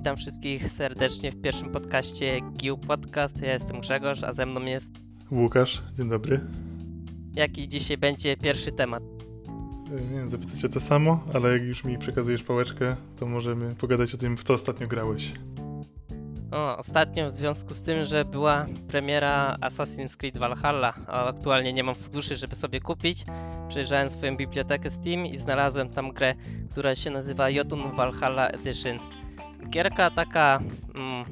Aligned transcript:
witam 0.00 0.16
wszystkich 0.16 0.68
serdecznie 0.68 1.32
w 1.32 1.40
pierwszym 1.40 1.70
podcaście 1.70 2.40
GIU 2.40 2.78
Podcast. 2.78 3.42
Ja 3.42 3.52
jestem 3.52 3.80
Grzegorz, 3.80 4.22
a 4.22 4.32
ze 4.32 4.46
mną 4.46 4.64
jest 4.64 4.94
Łukasz. 5.30 5.82
Dzień 5.96 6.08
dobry. 6.08 6.40
Jaki 7.34 7.68
dzisiaj 7.68 7.98
będzie 7.98 8.36
pierwszy 8.36 8.72
temat? 8.72 9.02
E, 9.02 10.12
nie 10.12 10.18
wiem, 10.18 10.30
zapytać 10.30 10.64
o 10.64 10.68
to 10.68 10.80
samo, 10.80 11.24
ale 11.34 11.52
jak 11.52 11.62
już 11.62 11.84
mi 11.84 11.98
przekazujesz 11.98 12.42
pałeczkę, 12.42 12.96
to 13.18 13.26
możemy 13.26 13.74
pogadać 13.74 14.14
o 14.14 14.16
tym, 14.16 14.36
w 14.36 14.44
co 14.44 14.54
ostatnio 14.54 14.86
grałeś. 14.86 15.32
O, 16.52 16.76
ostatnio 16.76 17.26
w 17.26 17.32
związku 17.32 17.74
z 17.74 17.82
tym, 17.82 18.04
że 18.04 18.24
była 18.24 18.66
premiera 18.88 19.56
Assassin's 19.60 20.16
Creed 20.16 20.38
Valhalla, 20.38 20.94
a 21.06 21.26
aktualnie 21.26 21.72
nie 21.72 21.84
mam 21.84 21.94
funduszy, 21.94 22.36
żeby 22.36 22.56
sobie 22.56 22.80
kupić, 22.80 23.24
przejrzałem 23.68 24.08
swoją 24.08 24.36
bibliotekę 24.36 24.90
Steam 24.90 25.26
i 25.26 25.36
znalazłem 25.36 25.88
tam 25.88 26.12
grę, 26.12 26.34
która 26.70 26.94
się 26.94 27.10
nazywa 27.10 27.50
Jotun 27.50 27.96
Valhalla 27.96 28.48
Edition. 28.48 29.19
Gierka 29.68 30.10
taka 30.10 30.58
mm, 30.94 31.24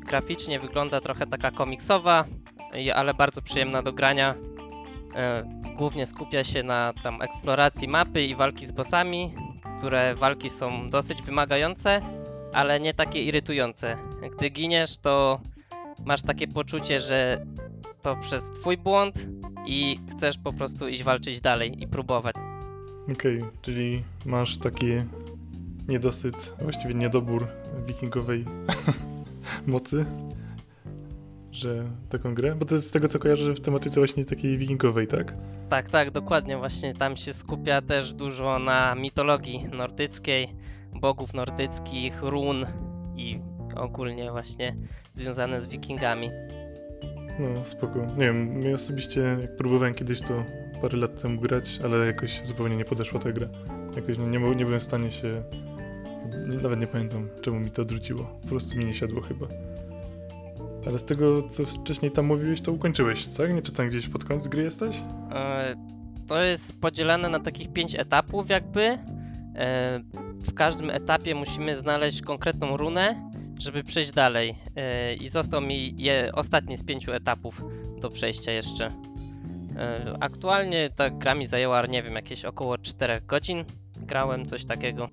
graficznie 0.00 0.60
wygląda 0.60 1.00
trochę 1.00 1.26
taka 1.26 1.50
komiksowa, 1.50 2.24
ale 2.94 3.14
bardzo 3.14 3.42
przyjemna 3.42 3.82
do 3.82 3.92
grania. 3.92 4.34
E, 5.14 5.44
Głównie 5.76 6.06
skupia 6.06 6.44
się 6.44 6.62
na 6.62 6.92
tam 7.02 7.22
eksploracji 7.22 7.88
mapy 7.88 8.22
i 8.24 8.34
walki 8.34 8.66
z 8.66 8.72
bossami, 8.72 9.34
które 9.78 10.14
walki 10.14 10.50
są 10.50 10.90
dosyć 10.90 11.22
wymagające, 11.22 12.00
ale 12.52 12.80
nie 12.80 12.94
takie 12.94 13.22
irytujące. 13.22 13.96
Gdy 14.36 14.48
giniesz, 14.50 14.98
to 14.98 15.40
masz 16.04 16.22
takie 16.22 16.48
poczucie, 16.48 17.00
że 17.00 17.44
to 18.02 18.16
przez 18.16 18.50
twój 18.50 18.76
błąd 18.76 19.26
i 19.66 20.00
chcesz 20.10 20.38
po 20.38 20.52
prostu 20.52 20.88
iść 20.88 21.02
walczyć 21.02 21.40
dalej 21.40 21.82
i 21.82 21.86
próbować. 21.88 22.34
Okej, 23.12 23.44
czyli 23.62 24.02
masz 24.26 24.58
taki 24.58 24.86
niedosyt, 25.88 26.54
właściwie 26.62 26.94
niedobór 26.94 27.46
wikingowej 27.86 28.44
mocy, 29.66 30.04
że 31.52 31.84
taką 32.08 32.34
grę, 32.34 32.54
bo 32.54 32.64
to 32.64 32.74
jest 32.74 32.88
z 32.88 32.90
tego 32.90 33.08
co 33.08 33.18
kojarzę 33.18 33.54
w 33.54 33.60
tematyce 33.60 34.00
właśnie 34.00 34.24
takiej 34.24 34.58
wikingowej, 34.58 35.06
tak? 35.06 35.34
Tak, 35.70 35.88
tak, 35.88 36.10
dokładnie. 36.10 36.56
Właśnie 36.56 36.94
tam 36.94 37.16
się 37.16 37.34
skupia 37.34 37.82
też 37.82 38.12
dużo 38.12 38.58
na 38.58 38.94
mitologii 38.94 39.66
nordyckiej, 39.72 40.54
bogów 40.94 41.34
nordyckich, 41.34 42.22
run 42.22 42.66
i 43.16 43.38
ogólnie 43.76 44.30
właśnie 44.30 44.76
związane 45.12 45.60
z 45.60 45.66
wikingami. 45.66 46.30
No 47.38 47.64
spoko. 47.64 47.98
Nie 47.98 48.24
wiem, 48.26 48.44
mnie 48.44 48.74
osobiście, 48.74 49.20
jak 49.40 49.56
próbowałem 49.56 49.94
kiedyś 49.94 50.20
to 50.20 50.44
parę 50.82 50.98
lat 50.98 51.22
temu 51.22 51.40
grać, 51.40 51.80
ale 51.84 52.06
jakoś 52.06 52.40
zupełnie 52.44 52.76
nie 52.76 52.84
podeszła 52.84 53.20
ta 53.20 53.32
gra. 53.32 53.48
Jakoś 53.96 54.18
nie, 54.18 54.26
nie, 54.26 54.38
nie 54.38 54.64
byłem 54.64 54.80
w 54.80 54.82
stanie 54.82 55.10
się, 55.10 55.42
nawet 56.62 56.80
nie 56.80 56.86
pamiętam 56.86 57.28
czemu 57.42 57.60
mi 57.60 57.70
to 57.70 57.82
odrzuciło. 57.82 58.24
Po 58.42 58.48
prostu 58.48 58.78
mi 58.78 58.84
nie 58.84 58.94
siadło 58.94 59.20
chyba. 59.20 59.46
Ale 60.86 60.98
z 60.98 61.04
tego, 61.04 61.42
co 61.48 61.66
wcześniej 61.66 62.10
tam 62.10 62.26
mówiłeś, 62.26 62.60
to 62.60 62.72
ukończyłeś, 62.72 63.26
tak? 63.26 63.54
Nie 63.54 63.62
czytam 63.62 63.88
gdzieś 63.88 64.08
pod 64.08 64.24
koniec 64.24 64.48
gry 64.48 64.62
jesteś? 64.62 64.96
E, 65.32 65.74
To 66.28 66.42
jest 66.42 66.80
podzielone 66.80 67.28
na 67.28 67.40
takich 67.40 67.72
pięć 67.72 67.94
etapów 67.94 68.48
jakby. 68.50 68.82
E, 68.82 68.98
W 70.40 70.54
każdym 70.54 70.90
etapie 70.90 71.34
musimy 71.34 71.76
znaleźć 71.76 72.22
konkretną 72.22 72.76
runę, 72.76 73.30
żeby 73.58 73.84
przejść 73.84 74.12
dalej. 74.12 74.54
E, 74.76 75.14
I 75.14 75.28
został 75.28 75.60
mi 75.60 75.96
ostatni 76.32 76.76
z 76.76 76.84
pięciu 76.84 77.12
etapów 77.12 77.64
do 78.00 78.10
przejścia 78.10 78.52
jeszcze. 78.52 78.92
Aktualnie 80.20 80.90
ta 80.96 81.10
gra 81.10 81.34
mi 81.34 81.46
zajęła, 81.46 81.86
nie 81.86 82.02
wiem, 82.02 82.14
jakieś 82.14 82.44
około 82.44 82.78
4 82.78 83.20
godzin. 83.26 83.64
Grałem 83.96 84.46
coś 84.46 84.64
takiego. 84.64 85.08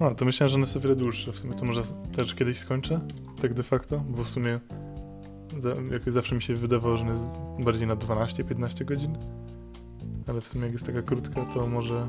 A, 0.00 0.14
to 0.14 0.24
myślałem, 0.24 0.50
że 0.50 0.56
one 0.56 0.66
są 0.66 0.78
o 0.78 0.82
wiele 0.82 0.96
dłuższe. 0.96 1.32
W 1.32 1.38
sumie 1.38 1.54
to 1.54 1.64
może 1.64 1.82
też 2.16 2.34
kiedyś 2.34 2.58
skończę, 2.58 3.00
tak 3.40 3.54
de 3.54 3.62
facto, 3.62 3.98
bo 3.98 4.24
w 4.24 4.28
sumie 4.28 4.60
za, 5.56 5.74
jakoś 5.92 6.12
zawsze 6.12 6.34
mi 6.34 6.42
się 6.42 6.54
wydawało, 6.54 6.96
że 6.96 7.04
jest 7.06 7.26
bardziej 7.58 7.86
na 7.86 7.96
12-15 7.96 8.84
godzin. 8.84 9.18
Ale 10.28 10.40
w 10.40 10.48
sumie 10.48 10.64
jak 10.64 10.72
jest 10.72 10.86
taka 10.86 11.02
krótka, 11.02 11.44
to 11.44 11.66
może... 11.66 12.08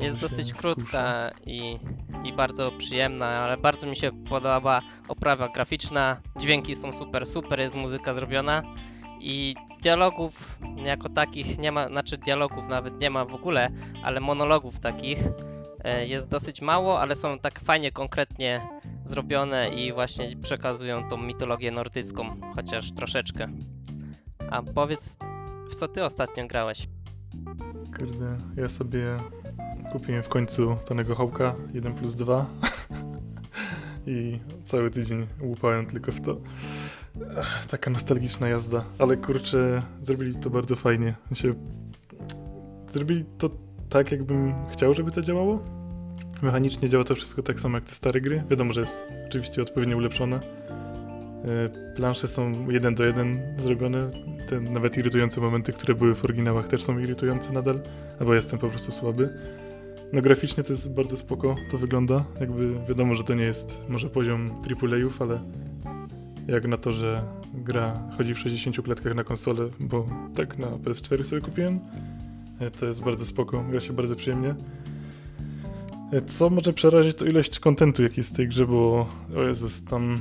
Jest 0.00 0.16
dosyć 0.16 0.48
skuszę. 0.48 0.62
krótka 0.62 1.30
i, 1.46 1.78
i 2.24 2.32
bardzo 2.32 2.72
przyjemna, 2.78 3.26
ale 3.26 3.56
bardzo 3.56 3.86
mi 3.86 3.96
się 3.96 4.10
podoba 4.28 4.82
oprawa 5.08 5.48
graficzna. 5.48 6.20
Dźwięki 6.38 6.76
są 6.76 6.92
super, 6.92 7.26
super 7.26 7.60
jest 7.60 7.74
muzyka 7.74 8.14
zrobiona 8.14 8.62
i 9.20 9.54
dialogów 9.82 10.58
jako 10.84 11.08
takich 11.08 11.58
nie 11.58 11.72
ma, 11.72 11.88
znaczy 11.88 12.18
dialogów 12.18 12.64
nawet 12.68 13.00
nie 13.00 13.10
ma 13.10 13.24
w 13.24 13.34
ogóle, 13.34 13.70
ale 14.02 14.20
monologów 14.20 14.80
takich 14.80 15.18
jest 16.06 16.28
dosyć 16.28 16.62
mało, 16.62 17.00
ale 17.00 17.16
są 17.16 17.38
tak 17.38 17.60
fajnie, 17.60 17.92
konkretnie 17.92 18.60
zrobione 19.04 19.68
i 19.68 19.92
właśnie 19.92 20.36
przekazują 20.42 21.08
tą 21.08 21.16
mitologię 21.16 21.70
nordycką, 21.70 22.40
chociaż 22.54 22.92
troszeczkę. 22.92 23.48
A 24.50 24.62
powiedz, 24.62 25.18
w 25.70 25.74
co 25.74 25.88
ty 25.88 26.04
ostatnio 26.04 26.46
grałeś? 26.46 26.88
Kurde, 27.98 28.38
ja 28.56 28.68
sobie 28.68 29.16
kupiłem 29.92 30.22
w 30.22 30.28
końcu 30.28 30.76
Tonego 30.84 31.14
Hołka 31.14 31.54
1 31.74 31.94
plus 31.94 32.14
2 32.14 32.46
i 34.06 34.38
cały 34.64 34.90
tydzień 34.90 35.26
łupałem 35.40 35.86
tylko 35.86 36.12
w 36.12 36.20
to. 36.20 36.36
Taka 37.70 37.90
nostalgiczna 37.90 38.48
jazda, 38.48 38.84
ale 38.98 39.16
kurczę, 39.16 39.82
zrobili 40.02 40.34
to 40.34 40.50
bardzo 40.50 40.76
fajnie. 40.76 41.14
Zrobili 42.90 43.24
to 43.38 43.50
tak, 43.88 44.12
jakbym 44.12 44.54
chciał, 44.68 44.94
żeby 44.94 45.10
to 45.10 45.22
działało. 45.22 45.75
Mechanicznie 46.42 46.88
działa 46.88 47.04
to 47.04 47.14
wszystko 47.14 47.42
tak 47.42 47.60
samo 47.60 47.76
jak 47.76 47.84
te 47.84 47.94
stare 47.94 48.20
gry. 48.20 48.42
Wiadomo, 48.50 48.72
że 48.72 48.80
jest 48.80 49.04
oczywiście 49.26 49.62
odpowiednio 49.62 49.96
ulepszone. 49.96 50.36
E, 50.36 51.94
Plansze 51.96 52.28
są 52.28 52.70
jeden 52.70 52.94
do 52.94 53.04
jeden 53.04 53.40
zrobione. 53.58 54.10
Te 54.48 54.60
nawet 54.60 54.96
irytujące 54.96 55.40
momenty, 55.40 55.72
które 55.72 55.94
były 55.94 56.14
w 56.14 56.24
oryginałach 56.24 56.68
też 56.68 56.82
są 56.82 56.98
irytujące 56.98 57.52
nadal, 57.52 57.80
albo 58.20 58.34
jestem 58.34 58.58
po 58.58 58.68
prostu 58.68 58.92
słaby. 58.92 59.28
No 60.12 60.22
graficznie 60.22 60.62
to 60.62 60.72
jest 60.72 60.94
bardzo 60.94 61.16
spoko, 61.16 61.56
to 61.70 61.78
wygląda. 61.78 62.24
Jakby 62.40 62.74
wiadomo, 62.88 63.14
że 63.14 63.24
to 63.24 63.34
nie 63.34 63.44
jest 63.44 63.74
może 63.88 64.10
poziom 64.10 64.50
AAA-ów, 64.50 65.22
ale 65.22 65.40
jak 66.48 66.66
na 66.66 66.76
to, 66.76 66.92
że 66.92 67.22
gra 67.54 68.00
chodzi 68.16 68.34
w 68.34 68.38
60 68.38 68.82
klatkach 68.82 69.14
na 69.14 69.24
konsolę, 69.24 69.68
bo 69.80 70.06
tak 70.34 70.58
na 70.58 70.66
PS4 70.66 71.24
sobie 71.24 71.42
kupiłem, 71.42 71.80
e, 72.60 72.70
to 72.70 72.86
jest 72.86 73.04
bardzo 73.04 73.24
spoko, 73.24 73.64
gra 73.70 73.80
się 73.80 73.92
bardzo 73.92 74.16
przyjemnie. 74.16 74.54
Co 76.26 76.50
może 76.50 76.72
przerazić, 76.72 77.16
to 77.16 77.24
ilość 77.24 77.60
kontentu, 77.60 78.02
jaki 78.02 78.20
jest 78.20 78.36
tej 78.36 78.48
grze, 78.48 78.66
bo 78.66 79.06
o 79.36 79.42
Jezus, 79.42 79.84
tam 79.84 80.20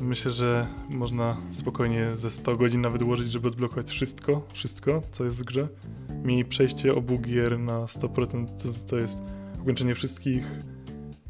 myślę, 0.00 0.30
że 0.30 0.66
można 0.90 1.36
spokojnie 1.50 2.16
ze 2.16 2.30
100 2.30 2.56
godzin 2.56 2.80
nawet 2.80 3.02
ułożyć, 3.02 3.32
żeby 3.32 3.48
odblokować 3.48 3.90
wszystko, 3.90 4.42
wszystko, 4.52 5.02
co 5.12 5.24
jest 5.24 5.42
w 5.42 5.44
grze. 5.44 5.68
Mi 6.24 6.44
przejście 6.44 6.94
obu 6.94 7.18
gier 7.18 7.58
na 7.58 7.80
100% 7.80 8.46
to, 8.46 8.88
to 8.90 8.98
jest 8.98 9.22
ukończenie 9.62 9.94
wszystkich 9.94 10.46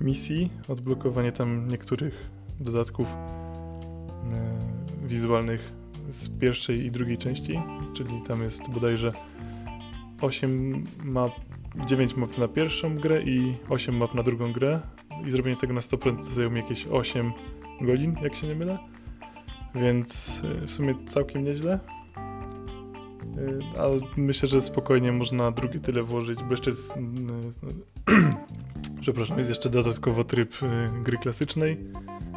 misji, 0.01 0.51
odblokowanie 0.69 1.33
tam 1.33 1.69
niektórych 1.69 2.31
dodatków 2.61 3.07
e, 3.09 5.07
wizualnych 5.07 5.73
z 6.09 6.29
pierwszej 6.29 6.85
i 6.85 6.91
drugiej 6.91 7.19
części, 7.19 7.61
czyli 7.95 8.23
tam 8.27 8.43
jest 8.43 8.71
bodajże 8.71 9.13
8 10.21 10.87
map 11.05 11.48
9 11.87 12.17
map 12.17 12.39
na 12.39 12.49
pierwszą 12.49 12.97
grę 12.97 13.23
i 13.23 13.55
8 13.69 13.97
map 13.97 14.15
na 14.15 14.23
drugą 14.23 14.53
grę 14.53 14.81
i 15.27 15.31
zrobienie 15.31 15.57
tego 15.57 15.73
na 15.73 15.81
100% 15.81 16.23
zajęło 16.23 16.55
mi 16.55 16.61
jakieś 16.61 16.87
8 16.87 17.33
godzin, 17.81 18.17
jak 18.23 18.35
się 18.35 18.47
nie 18.47 18.55
mylę. 18.55 18.79
Więc 19.75 20.41
y, 20.63 20.67
w 20.67 20.73
sumie 20.73 20.95
całkiem 21.07 21.45
nieźle. 21.45 21.81
Y, 23.39 23.79
Ale 23.79 23.99
myślę, 24.17 24.49
że 24.49 24.61
spokojnie 24.61 25.13
można 25.13 25.51
drugie 25.51 25.81
tyle 25.81 26.03
włożyć, 26.03 26.43
bo 26.43 26.51
jeszcze 26.51 26.71
jest... 26.71 26.97
y, 26.97 27.01
Przepraszam, 29.01 29.39
jest 29.39 29.51
jeszcze 29.51 29.71
dodatkowo 29.71 30.25
tryb 30.25 30.55
gry 31.03 31.19
klasycznej. 31.19 31.79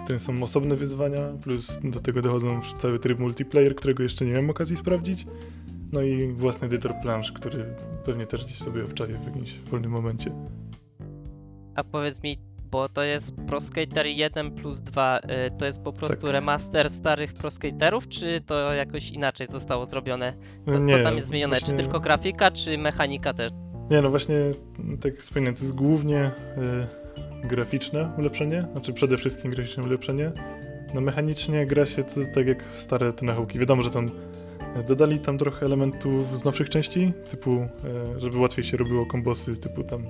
Którym 0.04 0.20
są 0.20 0.44
osobne 0.44 0.76
wyzwania, 0.76 1.20
plus 1.44 1.80
do 1.84 2.00
tego 2.00 2.22
dochodzą 2.22 2.60
cały 2.78 3.00
tryb 3.00 3.20
multiplayer, 3.20 3.76
którego 3.76 4.04
jeszcze 4.04 4.26
nie 4.26 4.32
miałem 4.32 4.50
okazji 4.50 4.78
sprawdzić. 4.78 5.28
No 5.92 6.02
i 6.02 6.28
własny 6.28 6.68
edytor 6.68 6.94
plansz, 7.02 7.32
który 7.32 7.66
pewnie 8.06 8.28
też 8.28 8.46
gdzieś 8.46 8.58
sobie 8.58 8.84
obczaję 8.86 9.18
w 9.18 9.26
jakimś 9.26 9.60
wolnym 9.60 9.92
momencie. 9.92 10.32
A 11.76 11.84
powiedz 11.84 12.24
mi, 12.24 12.38
bo 12.72 12.90
to 12.90 13.04
jest 13.04 13.36
Pro 13.48 13.62
Skater 13.62 14.06
1 14.08 14.52
plus 14.52 14.82
2, 14.82 15.20
y, 15.20 15.22
to 15.58 15.66
jest 15.66 15.82
po 15.82 15.94
prostu 15.94 16.22
Tak. 16.22 16.32
remaster 16.32 16.90
starych 16.90 17.34
Pro 17.34 17.52
Skaterów, 17.52 18.08
czy 18.08 18.42
to 18.46 18.74
jakoś 18.74 19.10
inaczej 19.12 19.48
zostało 19.48 19.86
zrobione? 19.86 20.34
Co, 20.66 20.80
Nie, 20.80 20.98
co 20.98 21.04
tam 21.04 21.16
jest 21.16 21.28
zmienione? 21.28 21.56
Czy 21.56 21.62
właśnie- 21.66 21.78
tylko 21.78 22.00
grafika, 22.00 22.52
czy 22.52 22.78
mechanika 22.78 23.34
też? 23.34 23.52
Nie, 23.92 24.02
no 24.02 24.10
właśnie, 24.10 24.36
tak 25.02 25.06
jak 25.14 25.22
wspomniałem, 25.22 25.56
to 25.56 25.62
jest 25.64 25.76
głównie 25.76 26.32
y, 27.44 27.48
graficzne 27.48 28.12
ulepszenie, 28.18 28.68
znaczy 28.72 28.94
przede 28.94 29.18
wszystkim 29.18 29.52
graficzne 29.52 29.84
ulepszenie. 29.84 30.32
No 30.94 31.02
mechanicznie 31.02 31.66
gra 31.66 31.86
się 31.86 32.04
to, 32.04 32.12
tak 32.36 32.48
jak 32.48 32.64
stare 32.78 33.14
te 33.14 33.26
nachołki. 33.26 33.60
Wiadomo, 33.60 33.82
że 33.84 33.90
tam 33.90 34.12
dodali 34.88 35.20
tam 35.20 35.38
trochę 35.38 35.66
elementów 35.66 36.40
z 36.40 36.46
nowszych 36.46 36.70
części, 36.70 37.14
typu, 37.30 37.52
e, 37.52 38.20
żeby 38.20 38.38
łatwiej 38.38 38.66
się 38.66 38.78
robiło 38.78 39.06
kombosy, 39.06 39.56
typu 39.56 39.84
tam 39.84 40.04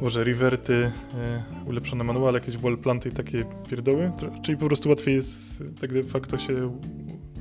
może 0.00 0.24
reverty, 0.24 0.92
e, 1.14 1.42
ulepszone 1.66 2.04
manuale, 2.04 2.38
jakieś 2.38 2.56
wallplanty 2.56 3.08
i 3.08 3.12
takie 3.12 3.44
pierdoły. 3.70 4.12
Czyli 4.42 4.58
po 4.58 4.66
prostu 4.66 4.88
łatwiej 4.88 5.14
jest, 5.14 5.62
tak 5.80 5.92
de 5.92 6.02
facto 6.02 6.38
się 6.38 6.78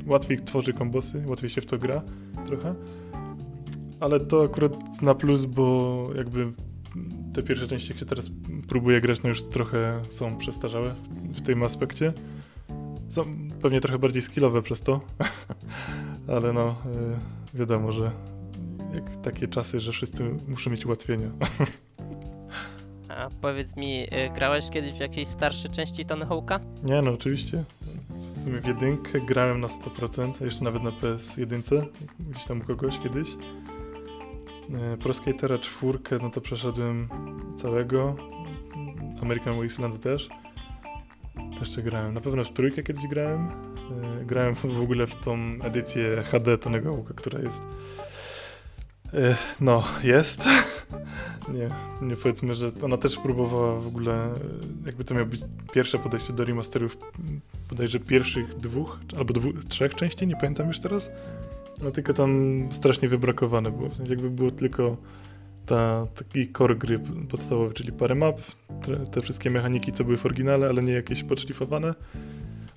łatwiej 0.06 0.40
tworzy 0.40 0.74
kombosy, 0.74 1.24
łatwiej 1.26 1.50
się 1.50 1.62
w 1.62 1.66
to 1.66 1.78
gra 1.78 2.02
trochę. 2.48 2.76
Ale 4.00 4.20
to 4.20 4.44
akurat 4.44 5.02
na 5.02 5.16
plus, 5.16 5.46
bo 5.46 6.10
jakby 6.16 6.52
te 7.34 7.44
pierwsze 7.44 7.68
części, 7.68 7.94
się 7.94 8.06
teraz 8.06 8.30
próbuje 8.68 9.02
grać, 9.02 9.24
no 9.24 9.30
już 9.30 9.44
trochę 9.44 10.02
są 10.10 10.38
przestarzałe 10.38 10.96
w 11.34 11.42
tym 11.42 11.64
aspekcie. 11.64 12.14
Są 13.10 13.26
pewnie 13.62 13.82
trochę 13.82 14.00
bardziej 14.00 14.22
skillowe 14.22 14.62
przez 14.62 14.82
to, 14.82 15.00
ale 16.28 16.54
no 16.54 16.76
y, 17.54 17.58
wiadomo, 17.58 17.92
że 17.92 18.12
jak 18.94 19.16
takie 19.24 19.48
czasy, 19.48 19.80
że 19.80 19.92
wszyscy 19.92 20.24
muszą 20.48 20.70
mieć 20.70 20.86
ułatwienia. 20.86 21.28
A 23.10 23.30
powiedz 23.42 23.76
mi, 23.76 24.04
y, 24.04 24.30
grałeś 24.36 24.70
kiedyś 24.70 24.94
w 24.94 25.00
jakieś 25.00 25.28
starsze 25.28 25.70
części 25.70 26.06
Tony 26.06 26.26
Hawk'a? 26.26 26.60
Nie 26.84 27.02
no, 27.02 27.12
oczywiście. 27.12 27.64
W 28.10 28.30
sumie 28.30 28.60
w 28.60 28.66
jedynkę 28.66 29.22
grałem 29.22 29.62
na 29.62 29.68
100%, 29.68 30.34
a 30.42 30.46
jeszcze 30.46 30.64
nawet 30.64 30.84
na 30.84 30.92
PS1, 30.92 31.86
gdzieś 32.20 32.46
tam 32.46 32.62
u 32.62 32.64
kogoś 32.64 33.00
kiedyś. 33.00 33.30
E, 34.74 34.98
Pro 34.98 35.14
Skatera 35.14 35.58
czwórkę, 35.58 36.18
no 36.22 36.30
to 36.30 36.42
przeszedłem 36.42 37.10
całego. 37.58 38.16
American 39.22 39.62
Wasteland 39.62 40.04
też. 40.04 40.30
Co 41.54 41.60
jeszcze 41.60 41.82
grałem? 41.82 42.14
Na 42.14 42.22
pewno 42.22 42.44
w 42.44 42.52
trójkę 42.52 42.84
kiedyś 42.84 43.08
grałem. 43.08 43.73
E, 44.22 44.26
Grałem 44.26 44.56
w 44.56 44.82
ogóle 44.82 45.08
w 45.08 45.16
tą 45.16 45.38
edycję 45.64 46.24
HD 46.24 46.58
Tonego 46.58 46.96
Hawka, 46.96 47.14
która 47.14 47.40
jest... 47.40 47.62
e, 49.14 49.36
No, 49.62 49.84
jest. 50.04 50.44
Nie, 51.54 51.70
nie 52.08 52.16
powiedzmy, 52.16 52.56
że 52.56 52.72
ona 52.82 52.98
też 52.98 53.18
próbowała 53.18 53.80
w 53.80 53.88
ogóle, 53.88 54.14
e, 54.14 54.40
jakby 54.86 55.04
to 55.04 55.14
miało 55.14 55.26
być 55.26 55.42
pierwsze 55.74 56.00
podejście 56.00 56.34
do 56.34 56.46
remasterów 56.46 56.98
bodajże 57.70 58.00
pierwszych 58.00 58.56
dwóch, 58.56 59.00
albo 59.18 59.34
dwóch, 59.34 59.54
trzech 59.66 59.96
części, 59.96 60.28
nie 60.28 60.36
pamiętam 60.36 60.68
już 60.68 60.80
teraz. 60.80 61.12
No 61.82 61.92
tylko 61.92 62.14
tam 62.14 62.64
strasznie 62.72 63.08
wybrakowane 63.08 63.72
było. 63.72 63.90
W 63.90 63.96
sensie 63.96 64.14
jakby 64.14 64.30
było 64.30 64.52
tylko 64.52 64.98
ta, 65.66 66.08
taki 66.16 66.52
core 66.52 66.76
gry 66.76 67.00
podstawowy, 67.30 67.74
czyli 67.74 67.92
parę 67.92 68.16
map, 68.16 68.42
te 69.12 69.22
wszystkie 69.22 69.50
mechaniki, 69.50 69.92
co 69.92 70.04
były 70.04 70.18
w 70.18 70.26
oryginale, 70.26 70.68
ale 70.68 70.84
nie 70.84 70.94
jakieś 70.94 71.24
podszlifowane. 71.24 71.94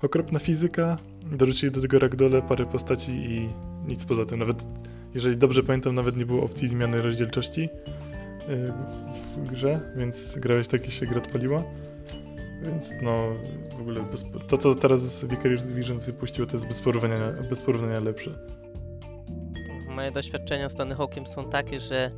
Okropna 0.01 0.39
fizyka, 0.39 0.97
dorzucili 1.31 1.71
do 1.71 1.81
tego 1.81 1.99
ragdole 1.99 2.41
parę 2.41 2.65
postaci 2.65 3.11
i 3.11 3.49
nic 3.87 4.05
poza 4.05 4.25
tym. 4.25 4.39
Nawet, 4.39 4.67
jeżeli 5.13 5.37
dobrze 5.37 5.63
pamiętam, 5.63 5.95
nawet 5.95 6.17
nie 6.17 6.25
było 6.25 6.43
opcji 6.43 6.67
zmiany 6.67 7.01
rozdzielczości 7.01 7.61
yy, 7.61 8.73
w 9.37 9.51
grze, 9.51 9.79
więc 9.95 10.37
grałeś 10.39 10.67
tak, 10.67 10.81
jak 10.81 10.91
się 10.91 11.05
gra 11.05 11.17
odpaliła. 11.17 11.63
Więc 12.61 12.93
no, 13.01 13.27
w 13.77 13.81
ogóle 13.81 14.03
bez, 14.03 14.25
to, 14.47 14.57
co 14.57 14.75
teraz 14.75 15.25
Vicarious 15.25 15.71
Visions 15.71 16.05
wypuściło, 16.05 16.47
to 16.47 16.53
jest 16.53 16.67
bez 16.67 16.81
porównania, 16.81 17.31
bez 17.49 17.61
porównania 17.61 17.99
lepsze. 17.99 18.31
Moje 19.95 20.11
doświadczenia 20.11 20.69
z 20.69 20.75
Tony 20.75 20.95
Hawkiem 20.95 21.27
są 21.27 21.49
takie, 21.49 21.79
że 21.79 22.11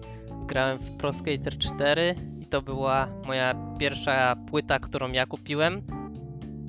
grałem 0.48 0.80
w 0.80 0.98
Pro 0.98 1.14
Skater 1.14 1.58
4 1.58 2.16
i 2.40 2.46
to 2.46 2.62
była 2.62 3.08
moja 3.28 3.56
pierwsza 3.80 4.36
płyta, 4.36 4.80
którą 4.80 5.12
ja 5.12 5.26
kupiłem 5.26 5.82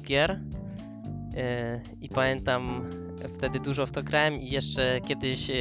gier. 0.03 0.41
Yy, 1.35 1.81
I 2.01 2.09
pamiętam 2.09 2.91
wtedy 3.37 3.61
dużo 3.61 3.87
w 3.87 3.91
to 3.91 4.03
grałem 4.03 4.35
i 4.35 4.51
jeszcze 4.51 5.01
kiedyś 5.01 5.49
yy, 5.49 5.55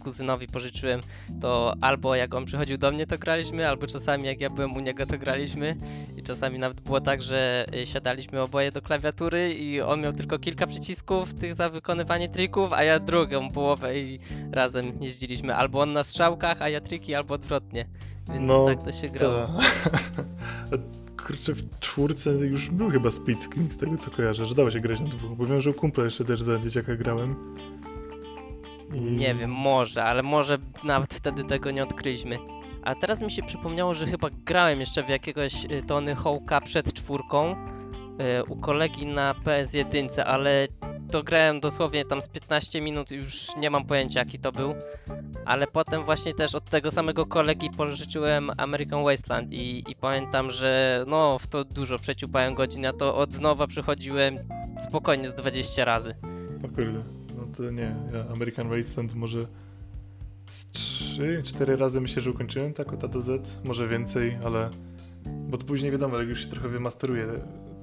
kuzynowi 0.00 0.46
pożyczyłem 0.46 1.00
to 1.40 1.74
albo 1.80 2.14
jak 2.14 2.34
on 2.34 2.44
przychodził 2.44 2.78
do 2.78 2.92
mnie 2.92 3.06
to 3.06 3.18
graliśmy, 3.18 3.68
albo 3.68 3.86
czasami 3.86 4.24
jak 4.24 4.40
ja 4.40 4.50
byłem 4.50 4.76
u 4.76 4.80
niego 4.80 5.06
to 5.06 5.18
graliśmy 5.18 5.76
i 6.16 6.22
czasami 6.22 6.58
nawet 6.58 6.80
było 6.80 7.00
tak, 7.00 7.22
że 7.22 7.66
yy, 7.72 7.86
siadaliśmy 7.86 8.42
oboje 8.42 8.72
do 8.72 8.82
klawiatury 8.82 9.54
i 9.54 9.80
on 9.80 10.00
miał 10.00 10.12
tylko 10.12 10.38
kilka 10.38 10.66
przycisków 10.66 11.34
tych 11.34 11.54
za 11.54 11.70
wykonywanie 11.70 12.28
trików, 12.28 12.72
a 12.72 12.84
ja 12.84 13.00
drugą 13.00 13.50
połowę 13.50 13.98
i 13.98 14.18
razem 14.52 14.92
jeździliśmy. 15.00 15.54
Albo 15.54 15.80
on 15.80 15.92
na 15.92 16.02
strzałkach, 16.02 16.62
a 16.62 16.68
ja 16.68 16.80
triki, 16.80 17.14
albo 17.14 17.34
odwrotnie. 17.34 17.86
Więc 18.28 18.48
No, 18.48 18.66
tak 18.66 18.82
to 18.82 18.92
się 18.92 19.08
grało. 19.08 19.46
Ta... 19.46 20.76
Kurczę, 21.26 21.52
w 21.52 21.80
czwórce 21.80 22.30
już 22.30 22.70
był 22.70 22.90
chyba 22.90 23.10
split 23.10 23.48
z 23.70 23.78
tego 23.78 23.98
co 23.98 24.10
kojarzę, 24.10 24.46
że 24.46 24.54
dało 24.54 24.70
się 24.70 24.80
grać 24.80 25.00
na 25.00 25.06
dwóch, 25.06 25.36
bo 25.36 25.46
wiem, 25.46 25.60
że 25.60 25.70
u 25.70 25.74
kumpla 25.74 26.04
jeszcze 26.04 26.24
też 26.24 26.42
za 26.42 26.58
dzieciaka 26.58 26.96
grałem. 26.96 27.56
I... 28.94 29.00
Nie 29.00 29.34
wiem, 29.34 29.50
może, 29.50 30.04
ale 30.04 30.22
może 30.22 30.58
nawet 30.84 31.14
wtedy 31.14 31.44
tego 31.44 31.70
nie 31.70 31.82
odkryliśmy. 31.82 32.38
A 32.82 32.94
teraz 32.94 33.22
mi 33.22 33.30
się 33.30 33.42
przypomniało, 33.42 33.94
że 33.94 34.06
chyba 34.06 34.28
grałem 34.44 34.80
jeszcze 34.80 35.02
w 35.02 35.08
jakiegoś 35.08 35.64
y, 35.64 35.82
Tony 35.86 36.14
Hawk'a 36.14 36.62
przed 36.62 36.92
czwórką 36.92 37.52
y, 37.52 38.44
u 38.44 38.56
kolegi 38.56 39.06
na 39.06 39.34
PS1, 39.44 40.20
ale 40.20 40.68
to 41.10 41.22
grałem 41.22 41.60
dosłownie 41.60 42.04
tam 42.04 42.22
z 42.22 42.28
15 42.28 42.80
minut 42.80 43.10
i 43.12 43.14
już 43.14 43.56
nie 43.56 43.70
mam 43.70 43.86
pojęcia 43.86 44.20
jaki 44.20 44.38
to 44.38 44.52
był. 44.52 44.74
Ale 45.44 45.66
potem 45.66 46.04
właśnie 46.04 46.34
też 46.34 46.54
od 46.54 46.64
tego 46.64 46.90
samego 46.90 47.26
kolegi 47.26 47.70
pożyczyłem 47.70 48.50
American 48.56 49.04
Wasteland 49.04 49.52
i, 49.52 49.90
i 49.90 49.96
pamiętam, 49.96 50.50
że 50.50 51.04
no 51.08 51.38
w 51.38 51.46
to 51.46 51.64
dużo 51.64 51.98
przeciupałem 51.98 52.54
godzin, 52.54 52.86
a 52.86 52.92
to 52.92 53.16
od 53.16 53.40
nowa 53.40 53.66
przychodziłem 53.66 54.38
spokojnie 54.88 55.30
z 55.30 55.34
20 55.34 55.84
razy. 55.84 56.14
O 56.64 56.68
kurde, 56.68 57.02
no 57.36 57.46
to 57.56 57.70
nie, 57.70 57.96
ja 58.12 58.32
American 58.32 58.68
Wasteland 58.68 59.14
może 59.14 59.46
z 60.50 60.66
3-4 60.72 61.76
razy 61.76 62.00
myślę, 62.00 62.22
że 62.22 62.30
ukończyłem 62.30 62.74
tak 62.74 62.92
od 62.92 63.04
A 63.04 63.08
do 63.08 63.22
Z, 63.22 63.64
może 63.64 63.88
więcej, 63.88 64.38
ale 64.44 64.70
bo 65.26 65.58
później 65.58 65.92
wiadomo, 65.92 66.18
jak 66.18 66.28
już 66.28 66.40
się 66.40 66.48
trochę 66.48 66.68
wymasteruje 66.68 67.26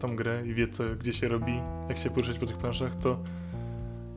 tą 0.03 0.15
grę 0.15 0.43
i 0.45 0.53
wie 0.53 0.67
co, 0.67 0.83
gdzie 0.99 1.13
się 1.13 1.27
robi, 1.27 1.53
jak 1.89 1.97
się 1.97 2.09
poruszać 2.09 2.39
po 2.39 2.45
tych 2.45 2.57
planszach, 2.57 2.95
to 2.95 3.19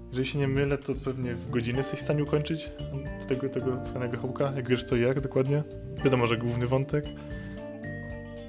jeżeli 0.09 0.27
się 0.27 0.39
nie 0.39 0.49
mylę, 0.49 0.79
to 0.79 0.95
pewnie 1.05 1.35
w 1.35 1.51
godzinę 1.51 1.79
jesteś 1.79 2.01
w 2.01 2.03
stanie 2.03 2.23
ukończyć 2.23 2.71
tego, 3.29 3.49
tego 3.49 3.85
samego 3.85 4.17
jak 4.57 4.69
wiesz 4.69 4.85
co 4.85 4.97
i 4.97 5.01
jak 5.01 5.21
dokładnie. 5.21 5.63
Wiadomo, 6.05 6.27
że 6.27 6.37
główny 6.37 6.67
wątek, 6.67 7.05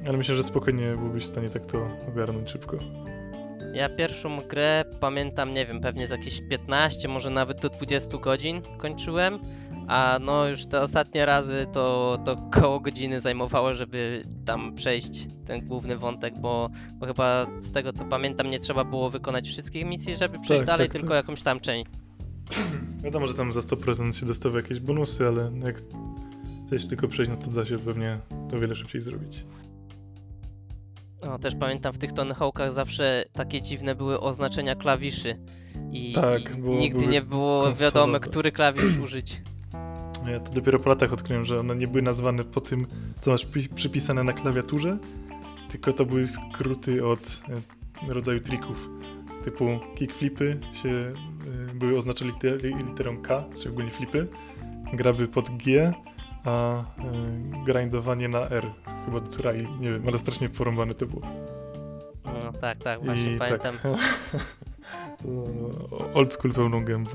ale 0.07 0.18
myślę, 0.18 0.36
że 0.36 0.44
spokojnie 0.44 0.95
byłbyś 0.95 1.24
w 1.24 1.28
stanie 1.28 1.50
tak 1.50 1.66
to 1.66 1.89
ogarnąć 2.07 2.51
szybko. 2.51 2.78
Ja 3.74 3.90
pierwszą 3.90 4.42
grę 4.42 4.86
pamiętam, 5.00 5.54
nie 5.54 5.66
wiem, 5.66 5.81
pewnie 5.81 6.07
z 6.07 6.10
jakieś 6.10 6.42
15, 6.50 7.07
może 7.07 7.30
nawet 7.30 7.62
do 7.62 7.69
20 7.69 8.18
godzin 8.18 8.62
kończyłem, 8.78 9.40
a 9.88 10.19
no 10.22 10.48
już 10.48 10.66
te 10.66 10.81
ostatnie 10.81 11.25
razy 11.25 11.68
to, 11.74 12.18
to 12.25 12.50
koło 12.51 12.80
godziny 12.80 13.21
zajmowało, 13.21 13.73
żeby 13.73 14.23
tam 14.45 14.76
przejść 14.76 15.28
ten 15.45 15.68
główny 15.68 15.97
wątek, 15.97 16.40
bo, 16.40 16.69
bo 16.94 17.06
chyba 17.06 17.47
z 17.59 17.71
tego 17.71 17.94
co 17.94 18.06
pamiętam 18.06 18.50
nie 18.52 18.59
trzeba 18.59 18.83
było 18.83 19.09
wykonać 19.09 19.47
wszystkich 19.47 19.85
misji, 19.85 20.16
żeby 20.16 20.40
przejść 20.40 20.59
Tak, 20.59 20.68
dalej, 20.68 20.88
tak, 20.88 20.92
tylko 20.94 21.07
tak. 21.07 21.16
jakąś 21.16 21.42
tam 21.42 21.59
część. 21.59 21.92
Wiadomo, 23.04 23.28
że 23.28 23.33
tam 23.33 23.52
za 23.52 23.59
100% 23.59 24.11
się 24.19 24.26
dostawa 24.26 24.57
jakieś 24.57 24.80
bonusy, 24.80 25.28
ale 25.28 25.52
jak 25.64 25.81
chcesz 26.68 26.88
tylko 26.88 27.07
przejść, 27.07 27.31
no 27.31 27.38
to 27.38 27.52
da 27.52 27.66
się 27.66 27.80
pewnie 27.80 28.18
to 28.50 28.59
wiele 28.59 28.76
szybciej 28.76 29.02
zrobić. 29.02 29.45
No, 31.26 31.40
też 31.40 31.56
pamiętam 31.56 31.94
w 31.94 31.97
tych 31.97 32.14
Tony 32.14 32.33
Hawkach 32.33 32.71
zawsze 32.71 33.26
takie 33.33 33.61
dziwne 33.61 33.95
były 33.95 34.19
oznaczenia 34.19 34.76
klawiszy 34.76 35.40
i, 35.92 36.14
Tak, 36.14 36.42
i 36.57 36.61
nigdy 36.61 37.07
nie 37.07 37.21
było 37.21 37.64
konsolowe. 37.64 37.85
wiadome, 37.85 38.19
który 38.19 38.52
klawisz 38.52 38.97
użyć. 38.97 39.42
Ja 40.31 40.40
to 40.40 40.52
dopiero 40.52 40.80
po 40.80 40.90
latach 40.90 41.14
odkryłem, 41.14 41.46
że 41.46 41.60
one 41.60 41.76
nie 41.76 41.88
były 41.88 42.02
nazwane 42.02 42.44
po 42.44 42.62
tym, 42.62 42.88
co 43.22 43.31
masz 43.31 43.46
pi- 43.46 43.69
przypisane 43.76 44.24
na 44.24 44.34
klawiaturze, 44.34 44.98
tylko 45.69 45.94
to 45.94 46.06
były 46.06 46.28
skróty 46.28 47.06
od 47.07 47.42
e, 48.10 48.14
rodzaju 48.14 48.40
trików. 48.40 48.90
Typu 49.44 49.80
kickflipy 49.96 50.60
się 50.84 50.90
e, 50.90 51.14
były 51.74 51.98
oznaczone 51.98 52.31
liter, 52.31 52.64
literą 52.64 53.22
K, 53.22 53.44
czy 53.62 53.69
ogólnie 53.69 53.92
flipy, 53.92 54.28
graby 54.94 55.28
pod 55.28 55.57
G, 55.57 55.94
a 56.46 56.80
e, 56.80 56.84
grindowanie 57.66 58.28
na 58.28 58.50
R. 58.50 58.68
Chyba 59.06 59.22
try, 59.22 59.68
nie 59.80 59.92
wiem, 59.92 60.04
ale 60.07 60.19
strasznie 60.19 60.50
porąbane 60.50 60.94
to 60.94 61.06
było. 61.06 61.22
No 62.44 62.54
tak, 62.62 62.78
tak, 62.84 63.06
właśnie 63.06 63.36
I 63.36 63.38
pamiętam. 63.38 63.76
tak. 63.84 64.02
old 66.14 66.34
school 66.34 66.54
pełną 66.54 66.86
gębą. 66.86 67.12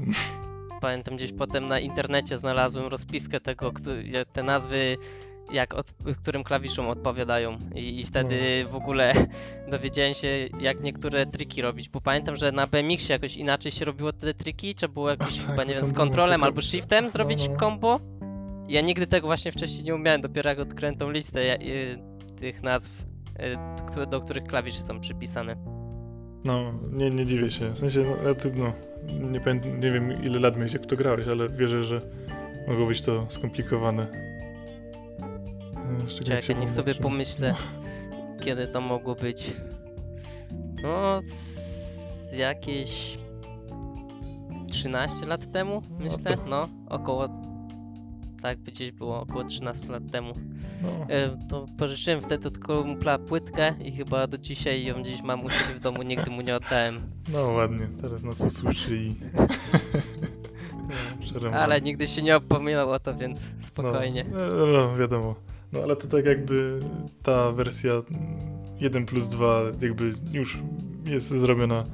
Pamiętam 0.83 1.17
gdzieś 1.17 1.33
potem 1.33 1.67
na 1.67 1.81
internecie 1.81 2.39
znalazłem 2.39 2.87
rozpiskę 2.87 3.41
tego, 3.41 3.73
te 4.33 4.43
nazwy, 4.43 4.97
jak 5.53 5.75
od, 5.75 5.93
którym 6.23 6.45
klawiszom 6.45 6.89
odpowiadają. 6.89 7.59
I, 7.75 8.01
I 8.01 8.05
wtedy 8.05 8.67
w 8.71 8.75
ogóle 8.75 9.13
dowiedziałem 9.71 10.15
się, 10.15 10.29
jak 10.61 10.81
niektóre 10.81 11.27
triki 11.27 11.63
robić. 11.63 11.89
Bo 11.89 12.01
pamiętam, 12.01 12.37
że 12.37 12.53
na 12.53 12.67
BMX-ie 12.67 13.13
jakoś 13.13 13.37
inaczej 13.37 13.73
się 13.73 13.85
robiło 13.85 14.13
te 14.13 14.35
triki, 14.35 14.75
trzeba 14.75 14.93
było 14.93 15.11
jakoś 15.11 15.37
tak, 15.37 15.47
chyba, 15.47 15.65
nie 15.65 15.75
wiem, 15.75 15.85
z 15.85 15.93
kontrolem 15.93 16.45
albo 16.45 16.61
shiftem 16.61 17.09
zrobić 17.09 17.49
no. 17.49 17.57
combo. 17.57 18.01
Ja 18.69 18.81
nigdy 18.81 19.07
tego 19.07 19.27
właśnie 19.27 19.53
wcześniej 19.53 19.85
nie 19.85 19.95
umiałem, 19.95 20.21
dopiero 20.21 20.51
jak 20.51 20.59
odkryłem 20.59 20.97
tą 20.97 21.11
listę 21.11 21.61
y, 21.63 21.99
tych 22.41 22.63
nazw, 22.63 23.07
y, 24.03 24.07
do 24.07 24.21
których 24.21 24.45
klawisze 24.45 24.83
są 24.83 25.01
przypisane. 25.01 25.57
No, 26.45 26.73
nie, 26.93 27.11
nie 27.11 27.27
dziwię 27.27 27.51
się. 27.51 27.71
W 27.71 27.79
sensie, 27.79 28.01
no, 28.01 28.29
ja 28.29 28.35
ty, 28.35 28.53
no, 28.55 28.73
nie, 29.07 29.41
pamiętam, 29.41 29.81
nie 29.81 29.93
wiem 29.93 30.23
ile 30.23 30.41
lat 30.41 30.57
miałeś, 30.57 30.73
jak 30.73 30.87
to 30.87 30.97
grałeś, 30.97 31.29
ale 31.29 31.49
wierzę, 31.49 31.85
że 31.85 32.01
mogło 32.69 32.87
być 32.87 33.03
to 33.03 33.27
skomplikowane. 33.31 34.07
Szczególnie 36.07 36.43
Czekaj, 36.43 36.57
niech 36.61 36.71
sobie 36.71 36.95
pomyślę, 36.95 37.55
kiedy 38.45 38.67
to 38.69 38.81
mogło 38.81 39.15
być. 39.15 39.57
No, 40.83 41.21
z 41.25 42.33
jakieś 42.33 43.19
13 44.69 45.27
lat 45.27 45.53
temu, 45.53 45.83
No 45.91 45.97
myślę. 46.05 46.37
No, 46.49 46.69
około. 46.89 47.52
Tak 48.43 48.59
gdzieś 48.59 48.93
było, 48.93 49.21
około 49.21 49.45
13 49.45 49.93
lat 49.93 50.03
temu. 50.13 50.35
No, 50.83 50.89
E, 51.09 51.47
to 51.49 51.67
pożyczyłem 51.79 52.21
wtedy 52.21 52.49
od 52.49 52.59
kumpla 52.59 53.19
płytkę 53.19 53.75
i 53.85 53.93
chyba 53.93 54.27
do 54.27 54.39
dzisiaj 54.39 54.85
ją 54.85 55.03
gdzieś 55.03 55.23
mam 55.23 55.45
u 55.45 55.51
siebie 55.51 55.75
w 55.75 55.81
domu, 55.81 56.03
nigdy 56.03 56.31
mu 56.31 56.41
nie 56.41 56.57
oddałem. 56.57 57.01
no 57.33 57.47
ładnie, 57.47 57.89
teraz 58.01 58.23
nas 58.23 58.41
usłyszy 58.41 58.97
i... 58.97 59.15
przerąbane. 61.21 61.65
Ale 61.65 61.81
nigdy 61.81 62.07
się 62.07 62.23
nie 62.23 62.37
opominał 62.37 62.91
o 62.91 62.99
to, 62.99 63.15
więc 63.15 63.41
spokojnie. 63.61 64.25
No, 64.33 64.39
no, 64.57 64.67
no, 64.67 64.97
wiadomo. 64.97 65.35
No 65.73 65.81
ale 65.83 65.97
to 65.97 66.09
tak 66.09 66.27
jakby 66.27 66.81
ta 67.23 67.53
wersja 67.53 67.93
1 68.81 69.07
plus 69.07 69.29
2 69.29 69.63
jakby 69.81 70.13
już 70.33 70.59
jest 71.07 71.29
zrobiona 71.29 71.85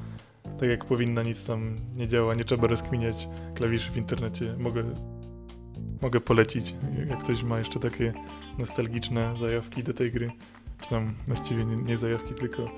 tak 0.61 0.69
jak 0.69 0.85
powinna, 0.85 1.23
nic 1.23 1.47
tam 1.47 1.77
nie 1.97 2.09
działa, 2.09 2.35
nie 2.35 2.45
trzeba 2.45 2.67
rozkminiać 2.67 3.29
klawiszy 3.55 3.91
w 3.91 3.97
internecie. 3.97 4.55
Mogę, 4.59 4.85
mogę 6.03 6.21
polecić, 6.21 6.75
jak 7.09 7.19
ktoś 7.19 7.43
ma 7.43 7.59
jeszcze 7.59 7.81
takie 7.81 8.13
nostalgiczne 8.59 9.37
zajawki 9.37 9.83
do 9.83 9.95
tej 9.95 10.13
gry, 10.13 10.31
czy 10.81 10.91
tam 10.91 11.15
właściwie 11.27 11.65
nie, 11.65 11.77
nie 11.77 11.99
zajawki, 11.99 12.35
tylko 12.35 12.71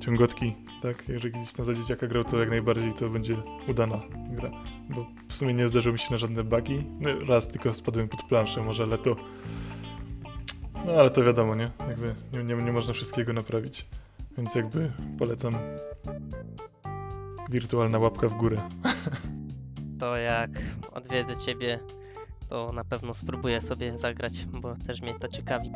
ciągotki, 0.00 0.54
tak? 0.82 1.08
Jeżeli 1.08 1.34
gdzieś 1.34 1.56
na 1.56 1.64
za 1.64 1.74
dzieciaka 1.74 2.06
grał, 2.06 2.24
to 2.24 2.38
jak 2.40 2.50
najbardziej 2.50 2.94
to 2.94 3.08
będzie 3.08 3.36
udana 3.68 4.00
gra. 4.30 4.50
Bo 4.90 5.06
w 5.28 5.36
sumie 5.36 5.54
nie 5.54 5.68
zdarzyło 5.68 5.92
mi 5.92 5.98
się 5.98 6.10
na 6.10 6.16
żadne 6.16 6.44
bugi. 6.44 6.84
No, 7.00 7.10
raz 7.28 7.48
tylko 7.48 7.72
spadłem 7.72 8.08
pod 8.08 8.22
planszę 8.22 8.62
może, 8.62 8.82
ale 8.82 8.98
to... 8.98 9.16
No 10.86 10.92
ale 10.92 11.10
to 11.10 11.24
wiadomo, 11.24 11.54
nie? 11.54 11.70
Jakby 11.88 12.14
nie, 12.32 12.44
nie, 12.44 12.62
nie 12.62 12.72
można 12.72 12.92
wszystkiego 12.92 13.32
naprawić. 13.32 13.86
Więc 14.38 14.54
jakby 14.54 14.92
polecam 15.18 15.54
wirtualna 17.50 17.98
łapka 17.98 18.28
w 18.28 18.36
górę. 18.36 18.62
To 20.00 20.16
jak 20.16 20.50
odwiedzę 20.92 21.36
ciebie, 21.36 21.78
to 22.48 22.72
na 22.72 22.84
pewno 22.84 23.14
spróbuję 23.14 23.60
sobie 23.60 23.96
zagrać, 23.96 24.44
bo 24.44 24.74
też 24.86 25.02
mnie 25.02 25.14
to 25.18 25.28
ciekawi. 25.28 25.70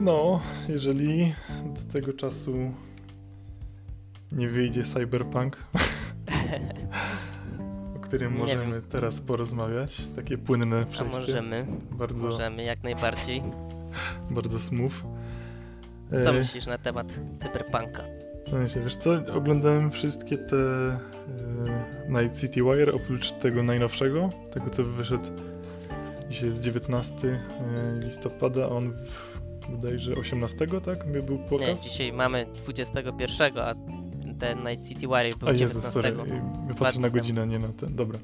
No, 0.00 0.40
jeżeli 0.68 1.34
do 1.74 1.92
tego 1.92 2.12
czasu 2.12 2.72
nie 4.32 4.48
wyjdzie 4.48 4.84
Cyberpunk, 4.84 5.56
o 7.96 8.00
którym 8.00 8.38
możemy 8.38 8.82
teraz 8.82 9.20
porozmawiać, 9.20 10.02
takie 10.16 10.38
płynne 10.38 10.80
A 10.80 10.84
przejście, 10.84 11.18
możemy, 11.18 11.66
bardzo, 11.90 12.28
możemy 12.28 12.62
jak 12.62 12.82
najbardziej. 12.82 13.42
bardzo 14.30 14.58
smooth. 14.58 14.94
Co 16.24 16.30
E, 16.30 16.32
myślisz 16.32 16.66
na 16.66 16.78
temat 16.78 17.20
cyberpunka? 17.36 18.02
Co 18.50 18.56
myślę, 18.56 18.82
wiesz 18.82 18.96
co, 18.96 19.10
oglądałem 19.34 19.90
wszystkie 19.90 20.38
te 20.38 20.56
e, 20.56 20.98
Night 22.08 22.40
City 22.40 22.62
Wire, 22.62 22.94
oprócz 22.94 23.32
tego 23.32 23.62
najnowszego, 23.62 24.28
tego 24.52 24.70
co 24.70 24.84
wyszedł 24.84 25.30
dzisiaj 26.30 26.48
jest 26.48 26.60
19 26.60 27.28
e, 27.28 27.40
listopada, 28.04 28.64
a 28.64 28.68
on 28.68 28.92
w, 28.92 29.40
bodajże 29.70 30.14
18, 30.14 30.66
tak? 30.84 31.12
By 31.12 31.22
był 31.22 31.38
Nie, 31.38 31.44
pokaz? 31.48 31.82
dzisiaj 31.84 32.12
mamy 32.12 32.46
21, 32.56 33.58
a 33.58 33.74
ten 34.38 34.58
Night 34.58 34.88
City 34.88 35.08
Warrior 35.08 35.38
był 35.38 35.48
a 35.48 35.54
19. 35.54 35.78
Jezus, 35.78 35.92
sorry, 35.92 36.16
my 36.68 36.74
patrzę 36.74 37.00
na 37.00 37.10
godzinę, 37.10 37.46
nie 37.46 37.58
na 37.58 37.68
ten, 37.68 37.94
dobra. 37.94 38.18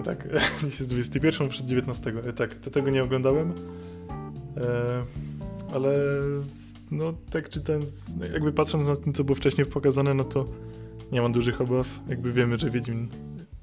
E, 0.00 0.02
Tak, 0.02 0.28
dziś 0.64 0.80
jest 0.80 0.90
21 0.90 1.48
przed 1.48 1.66
19, 1.66 2.12
e, 2.28 2.32
tak, 2.32 2.54
to 2.54 2.70
tego 2.70 2.90
nie 2.90 3.02
oglądałem, 3.02 3.52
e, 4.56 5.04
ale 5.74 5.94
no 6.90 7.12
tak 7.30 7.48
czytając, 7.48 8.16
jakby 8.32 8.52
patrząc 8.52 8.88
na 8.88 8.96
tym, 8.96 9.12
co 9.12 9.24
było 9.24 9.36
wcześniej 9.36 9.66
pokazane, 9.66 10.14
no 10.14 10.24
to 10.24 10.46
nie 11.12 11.22
mam 11.22 11.32
dużych 11.32 11.60
obaw. 11.60 12.00
Jakby 12.08 12.32
wiemy, 12.32 12.58
że 12.58 12.70
Wiedźmin, 12.70 13.08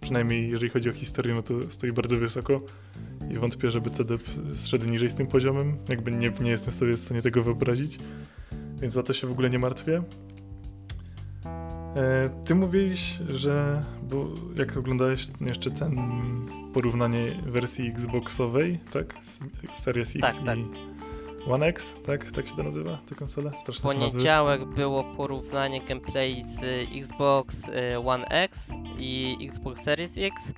przynajmniej 0.02 0.50
jeżeli 0.50 0.72
chodzi 0.72 0.90
o 0.90 0.94
historię, 0.94 1.34
no 1.34 1.42
to 1.42 1.54
stoi 1.70 1.92
bardzo 1.92 2.18
wysoko 2.18 2.62
i 3.32 3.34
wątpię, 3.34 3.72
żeby 3.72 3.90
CDP 3.90 4.24
zszedł 4.56 4.90
niżej 4.90 5.10
z 5.10 5.16
tym 5.16 5.28
poziomem. 5.28 5.78
Jakby 5.90 6.12
nie, 6.12 6.32
nie 6.42 6.52
jestem 6.52 6.74
sobie 6.74 6.94
w 6.94 7.00
stanie 7.00 7.22
tego 7.22 7.44
wyobrazić, 7.44 8.00
więc 8.82 8.94
za 8.94 9.04
to 9.04 9.14
się 9.14 9.28
w 9.28 9.32
ogóle 9.32 9.50
nie 9.50 9.60
martwię. 9.60 10.04
E, 11.96 12.30
ty 12.46 12.56
mówiłeś, 12.56 13.20
że, 13.30 13.84
bo 14.10 14.28
jak 14.58 14.78
oglądałeś 14.78 15.28
jeszcze 15.42 15.72
ten 15.72 15.98
porównanie 16.74 17.42
wersji 17.46 17.88
Xboxowej, 17.88 18.80
tak? 18.92 19.16
Series 19.74 20.16
X 20.16 20.22
Tak, 20.22 20.46
tak. 20.46 20.58
One 21.50 21.68
X, 21.68 21.94
tak? 22.06 22.32
Tak 22.32 22.48
się 22.48 22.56
to 22.56 22.64
nazywa, 22.64 22.98
te 23.10 23.16
konsole? 23.16 23.52
W 23.52 23.62
Straszne 23.62 23.82
poniedziałek 23.94 24.66
było 24.66 25.04
porównanie 25.04 25.82
gameplay 25.82 26.42
z 26.44 26.64
y, 26.64 26.88
Xbox 27.00 27.68
y, 27.68 28.00
One 28.06 28.26
X 28.26 28.72
i 28.98 29.38
Xbox 29.50 29.84
Series 29.84 30.18
X. 30.18 30.50
Y, 30.50 30.54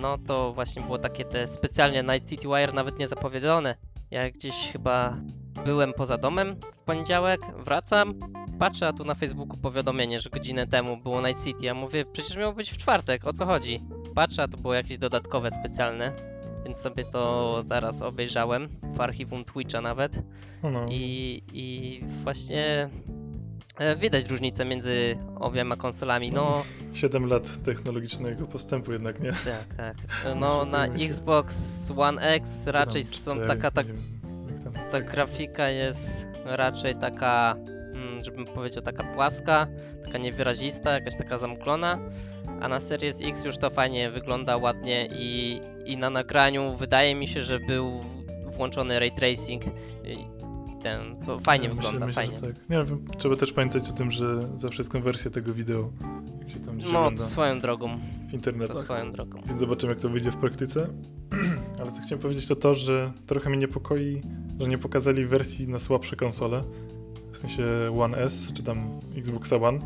No 0.00 0.18
to 0.26 0.52
właśnie 0.52 0.82
było 0.82 0.98
takie 0.98 1.24
te 1.24 1.46
specjalnie 1.46 2.02
Night 2.02 2.28
City 2.28 2.48
Wire 2.48 2.72
nawet 2.74 2.98
nie 2.98 3.06
zapowiedziane. 3.06 3.76
Ja 4.10 4.30
gdzieś 4.30 4.70
chyba 4.72 5.16
byłem 5.64 5.92
poza 5.92 6.18
domem 6.18 6.56
w 6.72 6.84
poniedziałek, 6.84 7.40
wracam, 7.58 8.14
patrzę, 8.58 8.88
a 8.88 8.92
tu 8.92 9.04
na 9.04 9.14
Facebooku 9.14 9.56
powiadomienie, 9.56 10.20
że 10.20 10.30
godzinę 10.30 10.66
temu 10.66 10.96
było 10.96 11.26
Night 11.28 11.44
City. 11.44 11.66
Ja 11.66 11.74
mówię, 11.74 12.04
przecież 12.12 12.36
miało 12.36 12.52
być 12.52 12.70
w 12.70 12.76
czwartek, 12.78 13.26
o 13.26 13.32
co 13.32 13.46
chodzi? 13.46 13.82
Patrzę, 14.14 14.42
a 14.42 14.48
to 14.48 14.56
było 14.56 14.74
jakieś 14.74 14.98
dodatkowe 14.98 15.50
specjalne, 15.50 16.12
więc 16.66 16.78
sobie 16.78 17.04
to 17.04 17.62
zaraz 17.64 18.02
obejrzałem 18.02 18.68
w 18.82 19.00
archiwum 19.00 19.44
Twitcha 19.44 19.80
nawet. 19.80 20.22
No, 20.62 20.70
no. 20.70 20.86
I, 20.90 21.42
I 21.52 22.00
właśnie 22.24 22.90
e, 23.78 23.96
widać 23.96 24.30
różnicę 24.30 24.64
między 24.64 25.18
obiema 25.40 25.76
konsolami. 25.76 26.30
No, 26.30 26.62
7 26.92 27.26
lat 27.26 27.62
technologicznego 27.64 28.46
postępu 28.46 28.92
jednak, 28.92 29.20
nie? 29.20 29.32
tak, 29.32 29.74
tak. 29.76 29.96
No, 30.40 30.64
na. 30.64 30.86
Xbox 30.86 31.92
One 31.96 32.22
X 32.22 32.66
raczej 32.66 33.04
są 33.04 33.46
taka, 33.46 33.70
ta, 33.70 33.82
ta 34.90 35.00
grafika 35.00 35.68
jest 35.68 36.28
raczej 36.44 36.96
taka, 36.96 37.56
mm, 37.94 38.24
żebym 38.24 38.44
powiedział, 38.44 38.82
taka 38.82 39.04
płaska, 39.04 39.66
taka 40.04 40.18
niewyrazista, 40.18 40.94
jakaś 40.94 41.16
taka 41.16 41.38
zamglona. 41.38 41.98
A 42.60 42.68
na 42.68 42.80
Series 42.80 43.20
X 43.22 43.44
już 43.44 43.58
to 43.58 43.70
fajnie 43.70 44.10
wygląda 44.10 44.56
ładnie 44.56 45.08
i, 45.10 45.60
i 45.86 45.96
na 45.96 46.10
nagraniu 46.10 46.76
wydaje 46.76 47.14
mi 47.14 47.28
się, 47.28 47.42
że 47.42 47.60
był 47.60 48.00
włączony 48.56 48.98
ray 48.98 49.12
tracing. 49.12 49.62
I 50.04 50.16
ten, 50.82 51.16
to 51.26 51.38
fajnie 51.40 51.68
Ja 51.68 51.74
wygląda, 51.74 52.06
myślę, 52.06 52.22
fajnie. 52.22 52.38
Tak. 52.40 52.68
Nie 52.70 52.84
wiem, 52.84 53.04
trzeba 53.18 53.36
też 53.36 53.52
pamiętać 53.52 53.90
o 53.90 53.92
tym, 53.92 54.10
że 54.10 54.48
za 54.58 54.68
wszystką 54.68 55.00
wersję 55.00 55.30
tego 55.30 55.54
wideo, 55.54 55.90
jak 56.38 56.50
się 56.50 56.60
tam 56.60 56.78
No, 56.92 57.10
to 57.10 57.26
swoją 57.26 57.60
drogą, 57.60 57.88
w 57.88 58.30
to 58.30 58.36
internetach. 58.36 58.76
swoją 58.76 59.10
drogą. 59.12 59.40
Więc 59.48 59.60
zobaczymy, 59.60 59.92
jak 59.92 60.02
to 60.02 60.08
wyjdzie 60.08 60.30
w 60.30 60.36
praktyce. 60.36 60.88
Ale 61.80 61.90
co 61.92 62.02
chciałem 62.02 62.22
powiedzieć, 62.22 62.46
to 62.46 62.56
to, 62.56 62.74
że 62.74 63.12
trochę 63.26 63.50
mnie 63.50 63.58
niepokoi, 63.58 64.22
że 64.60 64.68
nie 64.68 64.78
pokazali 64.78 65.24
wersji 65.24 65.68
na 65.68 65.78
słabsze 65.78 66.16
konsole, 66.16 66.62
w 67.32 67.38
sensie 67.38 67.64
One 68.00 68.18
S, 68.18 68.46
czy 68.54 68.62
tam 68.62 69.00
Xboxa 69.16 69.56
One, 69.56 69.78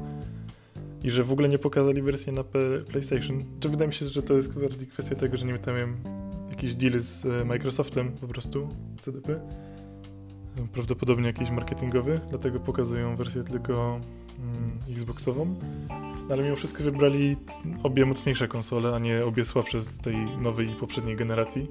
i 1.05 1.11
że 1.11 1.25
w 1.25 1.33
ogóle 1.33 1.49
nie 1.49 1.59
pokazali 1.59 2.03
wersji 2.03 2.33
na 2.33 2.45
PlayStation. 2.91 3.45
Czy 3.61 3.69
wydaje 3.69 3.89
mi 3.89 3.95
się, 3.95 4.07
że 4.07 4.23
to 4.23 4.35
jest 4.35 4.61
bardziej 4.61 4.87
kwestia 4.87 5.17
tego, 5.17 5.37
że 5.37 5.47
nie 5.47 5.59
miałem 5.67 5.97
jakiś 6.51 6.75
deal 6.75 7.01
z 7.01 7.27
e, 7.27 7.45
Microsoftem 7.45 8.13
po 8.13 8.27
prostu, 8.27 8.69
CDP. 9.01 9.41
Prawdopodobnie 10.73 11.27
jakiś 11.27 11.51
marketingowy, 11.51 12.21
dlatego 12.31 12.61
pokazują 12.61 13.17
wersję 13.17 13.45
tylko 13.45 14.01
mm, 14.39 14.79
Xboxową. 14.91 15.55
No, 16.29 16.35
ale 16.35 16.43
mimo 16.43 16.57
wszystko 16.57 16.83
wybrali 16.83 17.37
obie 17.83 18.07
mocniejsze 18.07 18.49
konsole, 18.49 18.95
a 18.95 18.99
nie 18.99 19.25
obie 19.25 19.45
słabsze 19.45 19.81
z 19.81 19.99
tej 19.99 20.17
nowej 20.17 20.71
i 20.71 20.75
poprzedniej 20.75 21.17
generacji. 21.17 21.71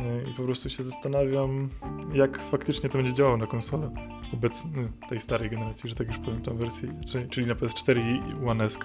Yy, 0.00 0.30
I 0.30 0.34
po 0.34 0.42
prostu 0.42 0.70
się 0.70 0.84
zastanawiam, 0.84 1.68
jak 2.14 2.42
faktycznie 2.42 2.88
to 2.88 2.98
będzie 2.98 3.14
działało 3.14 3.36
na 3.36 3.46
konsolę 3.46 3.90
obecnej, 4.34 4.88
tej 5.08 5.20
starej 5.20 5.50
generacji, 5.50 5.88
że 5.90 5.94
tak 5.96 6.06
już 6.06 6.18
powiem, 6.18 6.42
tą 6.42 6.56
wersję, 6.56 6.88
czyli- 7.30 7.46
na 7.46 7.54
PS4 7.54 8.00
i 8.00 8.46
One 8.48 8.64
S. 8.64 8.78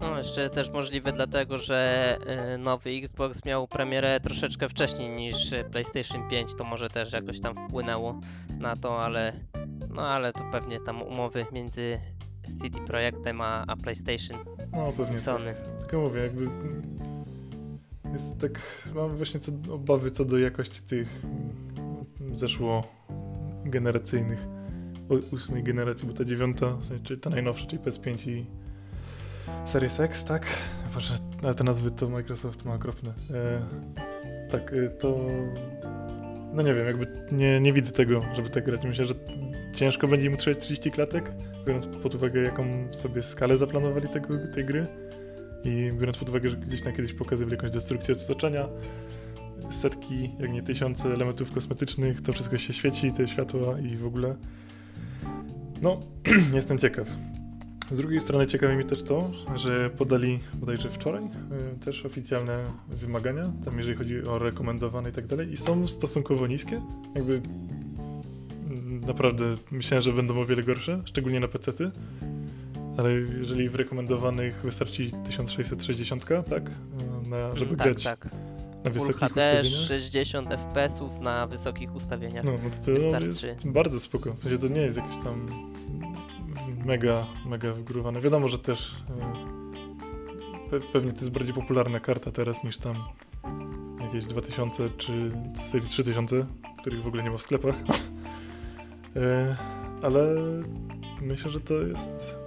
No, 0.00 0.18
jeszcze 0.18 0.50
też 0.50 0.70
możliwe 0.70 1.12
dlatego, 1.12 1.58
że 1.58 2.18
y, 2.54 2.58
nowy 2.58 2.90
Xbox 2.90 3.44
miał 3.44 3.68
premierę 3.68 4.20
troszeczkę 4.20 4.68
wcześniej 4.68 5.10
niż 5.10 5.50
PlayStation 5.72 6.28
5, 6.28 6.54
to 6.54 6.64
może 6.64 6.88
też 6.88 7.12
jakoś 7.12 7.40
tam 7.40 7.54
wpłynęło 7.68 8.20
na 8.58 8.76
to, 8.76 9.02
ale 9.04 9.32
no 9.90 10.02
ale 10.08 10.32
to 10.32 10.40
pewnie 10.52 10.80
tam 10.80 11.02
umowy 11.02 11.46
między 11.52 12.00
CD 12.60 12.80
Projektem 12.86 13.40
a, 13.40 13.64
a 13.66 13.76
PlayStation 13.76 14.38
No 14.72 14.86
pewnie. 14.92 15.06
tak. 15.14 15.18
Sony. 15.18 15.54
Tylko 15.80 16.00
mówię, 16.00 16.20
jakby 16.20 16.46
jest 18.14 18.40
tak, 18.40 18.60
mam 18.94 19.16
właśnie 19.16 19.40
co, 19.40 19.52
obawy 19.72 20.10
co 20.10 20.24
do 20.24 20.38
jakości 20.38 20.82
tych 20.82 21.08
zeszło 22.34 22.84
generacyjnych 23.64 24.46
o- 25.08 25.34
ósmej 25.34 25.62
generacji, 25.62 26.08
bo 26.08 26.14
ta 26.14 26.24
dziewiąta, 26.24 26.78
czyli 27.02 27.20
ta 27.20 27.30
najnowsza, 27.30 27.66
czyli 27.66 27.82
PS5 27.82 28.30
i 28.30 28.46
Series 29.64 30.00
X, 30.00 30.24
tak? 30.24 30.46
Boże, 30.94 31.14
ale 31.42 31.54
te 31.54 31.64
nazwy 31.64 31.90
to 31.90 32.08
Microsoft 32.08 32.64
ma 32.64 32.74
okropne. 32.74 33.14
E, 33.30 33.62
tak, 34.50 34.72
y, 34.72 34.90
to 35.00 35.20
no 36.54 36.62
nie 36.62 36.74
wiem, 36.74 36.86
jakby 36.86 37.06
nie, 37.32 37.60
nie 37.60 37.72
widzę 37.72 37.92
tego, 37.92 38.22
żeby 38.34 38.50
tak 38.50 38.64
grać. 38.64 38.84
Myślę, 38.84 39.04
że 39.04 39.14
ciężko 39.76 40.08
będzie 40.08 40.26
im 40.26 40.34
utrzymać 40.34 40.58
30 40.58 40.90
klatek, 40.90 41.32
biorąc 41.66 41.86
pod 41.86 42.14
uwagę, 42.14 42.42
jaką 42.42 42.64
sobie 42.90 43.22
skalę 43.22 43.56
zaplanowali 43.56 44.08
tego, 44.08 44.28
tej 44.54 44.64
gry 44.64 44.86
i 45.64 45.92
biorąc 45.98 46.16
pod 46.16 46.28
uwagę, 46.28 46.50
że 46.50 46.56
gdzieś 46.56 46.84
na 46.84 46.92
kiedyś 46.92 47.12
pokazywali 47.12 47.56
jakąś 47.56 47.70
destrukcję 47.70 48.14
otoczenia, 48.24 48.68
setki, 49.70 50.30
jak 50.40 50.52
nie 50.52 50.62
tysiące 50.62 51.08
elementów 51.08 51.52
kosmetycznych, 51.52 52.20
to 52.20 52.32
wszystko 52.32 52.58
się 52.58 52.72
świeci, 52.72 53.12
te 53.12 53.28
światła 53.28 53.78
i 53.80 53.96
w 53.96 54.06
ogóle. 54.06 54.36
No, 55.82 56.00
jestem 56.54 56.78
ciekaw. 56.78 57.08
Z 57.90 57.96
drugiej 57.96 58.20
strony 58.20 58.46
ciekawi 58.46 58.76
mnie 58.76 58.84
też 58.84 59.02
to, 59.02 59.30
że 59.56 59.90
podali 59.90 60.40
bodajże 60.54 60.90
wczoraj 60.90 61.24
y, 61.24 61.28
też 61.84 62.06
oficjalne 62.06 62.64
wymagania, 62.88 63.52
tam 63.64 63.78
jeżeli 63.78 63.96
chodzi 63.96 64.22
o 64.22 64.38
rekomendowane 64.38 65.08
i 65.08 65.12
tak 65.12 65.26
dalej, 65.26 65.52
i 65.52 65.56
są 65.56 65.86
stosunkowo 65.86 66.46
niskie. 66.46 66.80
Jakby 67.14 67.40
mm, 68.70 69.00
naprawdę 69.00 69.44
myślałem, 69.72 70.02
że 70.02 70.12
będą 70.12 70.40
o 70.40 70.46
wiele 70.46 70.62
gorsze, 70.62 71.02
szczególnie 71.04 71.40
na 71.40 71.48
PC-ty. 71.48 71.90
Ale 72.98 73.12
jeżeli 73.12 73.68
w 73.68 73.74
rekomendowanych 73.74 74.62
wystarczy 74.62 75.10
1660, 75.24 76.24
tak? 76.50 76.70
Na, 77.28 77.56
żeby 77.56 77.76
tak, 77.76 77.86
grać 77.86 78.04
tak. 78.04 78.24
na 78.84 78.90
Full 78.90 78.92
wysokich 78.92 79.28
HD, 79.28 79.40
ustawieniach. 79.40 79.86
60 79.88 80.48
fps 80.48 81.00
na 81.20 81.46
wysokich 81.46 81.94
ustawieniach. 81.94 82.44
No, 82.44 82.52
no 82.52 82.70
to, 82.86 82.92
Wystarczy. 82.92 83.26
jest 83.26 83.68
bardzo 83.68 84.00
spoko. 84.00 84.32
W 84.32 84.42
sensie 84.42 84.58
to 84.58 84.68
nie 84.68 84.80
jest 84.80 84.96
jakieś 84.96 85.16
tam 85.16 85.48
mega, 86.84 87.26
mega 87.46 87.72
wygórowane. 87.72 88.20
Wiadomo, 88.20 88.48
że 88.48 88.58
też 88.58 88.94
e, 89.10 90.70
pe 90.70 90.80
pewnie 90.80 91.12
to 91.12 91.18
jest 91.18 91.30
bardziej 91.30 91.54
popularna 91.54 92.00
karta 92.00 92.30
teraz 92.30 92.64
niż 92.64 92.78
tam 92.78 92.96
jakieś 94.00 94.24
2000 94.24 94.90
czy 94.90 95.30
serii 95.70 95.88
3000, 95.88 96.46
których 96.80 97.02
w 97.02 97.06
ogóle 97.06 97.22
nie 97.22 97.30
ma 97.30 97.38
w 97.38 97.42
sklepach. 97.42 97.74
E, 99.16 99.56
Ale 100.02 100.34
myślę, 101.22 101.50
że 101.50 101.60
to 101.60 101.74
jest 101.74 102.38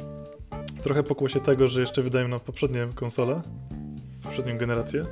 trochę 0.87 1.03
pokłosie 1.03 1.39
tego, 1.39 1.67
że 1.67 1.81
jeszcze 1.81 2.01
wydają 2.01 2.27
nam 2.27 2.39
poprzednie 2.39 2.87
konsole, 2.95 3.41
poprzednią 4.23 4.57
generację. 4.57 5.05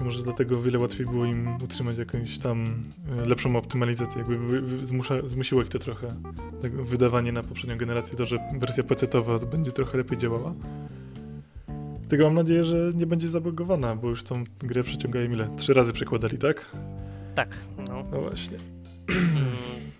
I 0.00 0.04
może 0.04 0.22
dlatego 0.22 0.58
o 0.58 0.62
wiele 0.62 0.78
łatwiej 0.78 1.06
było 1.06 1.24
im 1.24 1.48
utrzymać 1.64 1.98
jakąś 1.98 2.38
tam 2.38 2.82
e, 3.22 3.26
lepszą 3.26 3.56
optymalizację. 3.56 4.18
Jakby 4.18 4.86
zmusza, 4.86 5.14
zmusiło 5.26 5.62
ich 5.62 5.68
to 5.68 5.78
trochę. 5.78 6.14
Tak, 6.62 6.72
wydawanie 6.72 7.32
na 7.32 7.42
poprzednią 7.42 7.78
generację, 7.78 8.16
to, 8.16 8.26
że 8.26 8.38
wersja 8.58 8.84
PC-towa 8.84 9.46
będzie 9.46 9.72
trochę 9.72 9.98
lepiej 9.98 10.18
działała. 10.18 10.54
Tylko 12.08 12.24
mam 12.24 12.34
nadzieję, 12.34 12.64
że 12.64 12.90
nie 12.94 13.06
będzie 13.06 13.28
zabugowana, 13.28 13.96
bo 13.96 14.08
już 14.08 14.22
tą 14.22 14.44
grę 14.58 14.82
przeciągają 14.82 15.30
ile? 15.30 15.48
Trzy 15.56 15.74
razy 15.74 15.92
przekładali, 15.92 16.38
tak? 16.38 16.66
Tak, 17.34 17.56
no. 17.88 18.04
No 18.12 18.20
właśnie. 18.20 18.58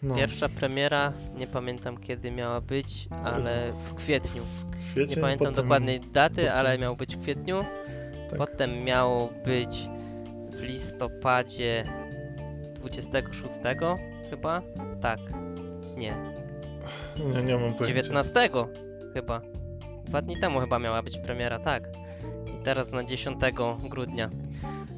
No. 0.05 0.15
Pierwsza 0.15 0.49
premiera, 0.49 1.13
nie 1.37 1.47
pamiętam 1.47 1.97
kiedy 1.99 2.31
miała 2.31 2.61
być, 2.61 3.09
ale 3.25 3.73
w 3.73 3.95
kwietniu. 3.95 4.43
W 4.43 4.93
kwiecie, 4.93 5.15
Nie 5.17 5.23
pamiętam 5.23 5.49
potem- 5.49 5.65
dokładnej 5.65 6.01
daty, 6.01 6.35
potem- 6.37 6.53
ale 6.59 6.79
miał 6.79 6.97
być 6.97 7.17
w 7.17 7.23
kwietniu. 7.23 7.65
Tak. 8.31 8.39
Potem 8.39 8.85
miało 8.85 9.31
być 9.45 9.89
w 10.51 10.63
listopadzie 10.63 11.85
26 12.75 13.55
chyba? 14.31 14.63
Tak. 15.01 15.19
Nie. 15.97 16.15
Nie, 17.17 17.43
nie 17.43 17.53
mam 17.55 17.75
pojęcia. 17.75 17.85
19 17.85 18.49
chyba. 19.15 19.41
Dwa 20.05 20.23
dni 20.23 20.37
temu 20.41 20.61
chyba 20.61 20.79
miała 20.79 21.03
być 21.03 21.19
premiera, 21.19 21.59
tak. 21.59 21.89
I 22.61 22.65
teraz 22.65 22.93
na 22.93 23.05
10 23.05 23.41
grudnia. 23.89 24.31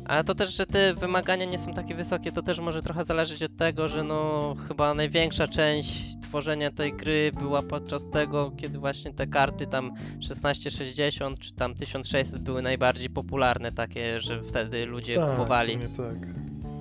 Ale 0.09 0.25
to 0.25 0.35
też, 0.35 0.57
że 0.57 0.67
te 0.67 0.95
wymagania 0.95 1.45
nie 1.45 1.59
są 1.59 1.75
takie 1.75 1.95
wysokie, 1.95 2.33
to 2.33 2.43
też 2.43 2.61
może 2.61 2.83
trochę 2.83 3.05
zależeć 3.05 3.43
od 3.43 3.57
tego, 3.57 3.89
że 3.89 4.05
no 4.05 4.55
chyba 4.69 4.95
największa 4.95 5.47
część 5.47 6.17
tworzenia 6.23 6.71
tej 6.71 6.93
gry 6.93 7.33
była 7.39 7.63
podczas 7.63 8.11
tego, 8.11 8.53
kiedy 8.57 8.79
właśnie 8.79 9.15
te 9.15 9.27
karty 9.27 9.67
tam 9.67 9.93
1660 10.21 11.39
czy 11.39 11.55
tam 11.55 11.75
1600 11.75 12.43
były 12.43 12.63
najbardziej 12.63 13.11
popularne, 13.11 13.73
takie, 13.73 14.21
że 14.21 14.43
wtedy 14.43 14.87
ludzie 14.87 15.15
tak, 15.15 15.31
kupowali. 15.31 15.77
Nie 15.77 15.89
tak. 15.89 16.17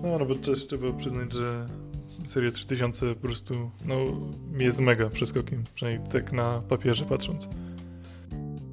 No, 0.04 0.10
ale 0.16 0.26
bo 0.26 0.36
też 0.36 0.68
trzeba 0.68 0.94
przyznać, 0.94 1.34
że 1.34 1.66
seria 2.26 2.52
3000 2.52 3.16
po 3.16 3.22
prostu 3.22 3.72
no, 3.86 3.96
jest 4.58 4.80
mega 4.80 5.10
przeskokiem, 5.10 5.64
przynajmniej 5.76 6.12
tak 6.12 6.34
na 6.34 6.62
papierze 6.70 7.06
patrząc. 7.06 7.50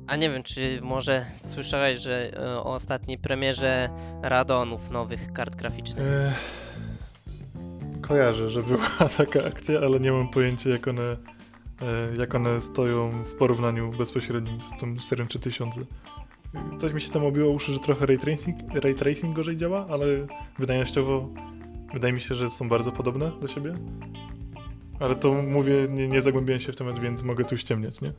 A 0.07 0.17
nie 0.17 0.31
wiem, 0.31 0.43
czy 0.43 0.81
może 0.83 1.27
słyszałeś, 1.37 1.99
że 1.99 2.33
e, 2.37 2.57
o 2.57 2.75
ostatniej 2.75 3.19
premierze 3.19 3.89
Radonów 4.23 4.91
nowych 4.91 5.33
kart 5.33 5.57
graficznych. 5.57 6.07
Ech, 6.07 6.63
kojarzę, 8.01 8.51
że 8.51 8.63
była 8.63 8.89
taka 9.17 9.45
akcja, 9.45 9.81
ale 9.81 10.01
nie 10.01 10.13
mam 10.13 10.29
pojęcia 10.29 10.71
jak 10.71 10.89
one, 10.89 11.03
e, 11.03 11.17
jak 12.19 12.35
one 12.35 12.61
stoją 12.61 13.25
w 13.25 13.35
porównaniu 13.35 13.93
bezpośrednim 13.93 14.65
z 14.65 14.81
tą 14.81 15.01
serią 15.01 15.27
3000. 15.27 15.81
Coś 16.79 16.93
mi 16.93 17.01
się 17.01 17.11
tam 17.11 17.25
obiło 17.25 17.51
uszy, 17.51 17.73
że 17.73 17.79
trochę 17.79 18.07
ray 18.07 18.19
tracing, 18.19 18.57
ray 18.75 18.95
tracing 18.95 19.37
gorzej 19.37 19.57
działa, 19.57 19.87
ale 19.91 20.07
wydajnościowo 20.59 21.29
wydaje 21.93 22.13
mi 22.13 22.21
się, 22.21 22.35
że 22.35 22.49
są 22.49 22.69
bardzo 22.69 22.93
podobne 22.93 23.33
do 23.41 23.49
siebie. 23.49 23.75
Ale 25.01 25.15
to 25.15 25.33
mówię, 25.33 25.87
nie, 25.91 26.09
nie 26.09 26.21
zagłębiałem 26.21 26.61
się 26.61 26.73
w 26.73 26.77
temat, 26.77 26.99
więc 26.99 27.23
mogę 27.23 27.45
tu 27.45 27.57
ściemniać, 27.57 28.01
nie? 28.01 28.13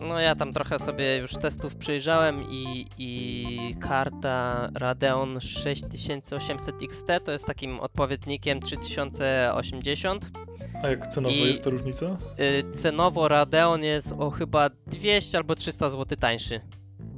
No 0.00 0.20
ja 0.20 0.34
tam 0.36 0.52
trochę 0.52 0.78
sobie 0.78 1.16
już 1.16 1.32
testów 1.32 1.76
przyjrzałem 1.76 2.42
i, 2.50 2.86
i 2.98 3.74
karta 3.80 4.68
Radeon 4.74 5.40
6800 5.40 6.74
XT 6.82 7.06
to 7.24 7.32
jest 7.32 7.46
takim 7.46 7.80
odpowiednikiem 7.80 8.60
3080. 8.60 10.30
A 10.82 10.88
jak 10.88 11.06
cenowo 11.06 11.34
I- 11.34 11.40
jest 11.48 11.64
ta 11.64 11.70
różnica? 11.70 12.06
Y, 12.40 12.70
Cenowo 12.72 13.28
Radeon 13.28 13.82
jest 13.82 14.12
o 14.18 14.30
chyba 14.30 14.70
200 14.86 15.38
albo 15.38 15.54
300 15.54 15.88
zł 15.88 16.18
tańszy, 16.20 16.60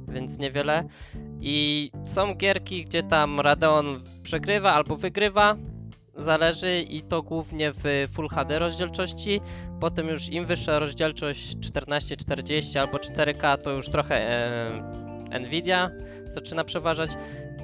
więc 0.07 0.39
niewiele. 0.39 0.83
I 1.41 1.91
są 2.05 2.35
gierki, 2.35 2.81
gdzie 2.85 3.03
tam 3.03 3.39
Radeon 3.39 4.03
przegrywa 4.23 4.73
albo 4.73 4.95
wygrywa, 4.95 5.55
zależy 6.15 6.81
i 6.81 7.01
to 7.01 7.21
głównie 7.23 7.71
w 7.71 8.07
Full 8.13 8.27
HD 8.27 8.59
rozdzielczości. 8.59 9.41
Potem 9.79 10.07
już 10.07 10.29
im 10.29 10.45
wyższa 10.45 10.79
rozdzielczość 10.79 11.55
1440 11.55 12.79
albo 12.79 12.97
4K 12.97 13.57
to 13.57 13.71
już 13.71 13.89
trochę 13.89 14.15
e, 15.31 15.39
Nvidia 15.39 15.91
zaczyna 16.29 16.63
przeważać. 16.63 17.09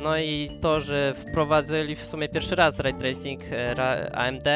No 0.01 0.17
i 0.17 0.49
to, 0.61 0.79
że 0.79 1.13
wprowadzili 1.13 1.95
w 1.95 2.05
sumie 2.05 2.29
pierwszy 2.29 2.55
raz 2.55 2.79
ray 2.79 2.93
tracing 2.93 3.41
e, 3.51 4.11
AMD, 4.15 4.47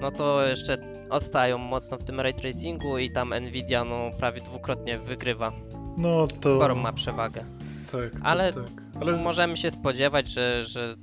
no 0.00 0.10
to 0.10 0.46
jeszcze 0.46 0.78
odstają 1.10 1.58
mocno 1.58 1.98
w 1.98 2.04
tym 2.04 2.20
ray 2.20 2.34
tracingu 2.34 2.98
i 2.98 3.10
tam 3.10 3.34
Nvidia 3.40 3.84
no 3.84 4.10
prawie 4.18 4.40
dwukrotnie 4.40 4.98
wygrywa. 4.98 5.52
No 5.98 6.26
to... 6.40 6.50
Sporą 6.50 6.74
ma 6.74 6.92
przewagę. 6.92 7.44
Tak, 7.92 8.10
tak, 8.10 8.20
ale- 8.24 8.52
tak. 8.52 8.62
Ale 9.00 9.12
Możemy 9.12 9.56
się 9.56 9.70
spodziewać, 9.70 10.28
że, 10.28 10.64
że 10.64 10.94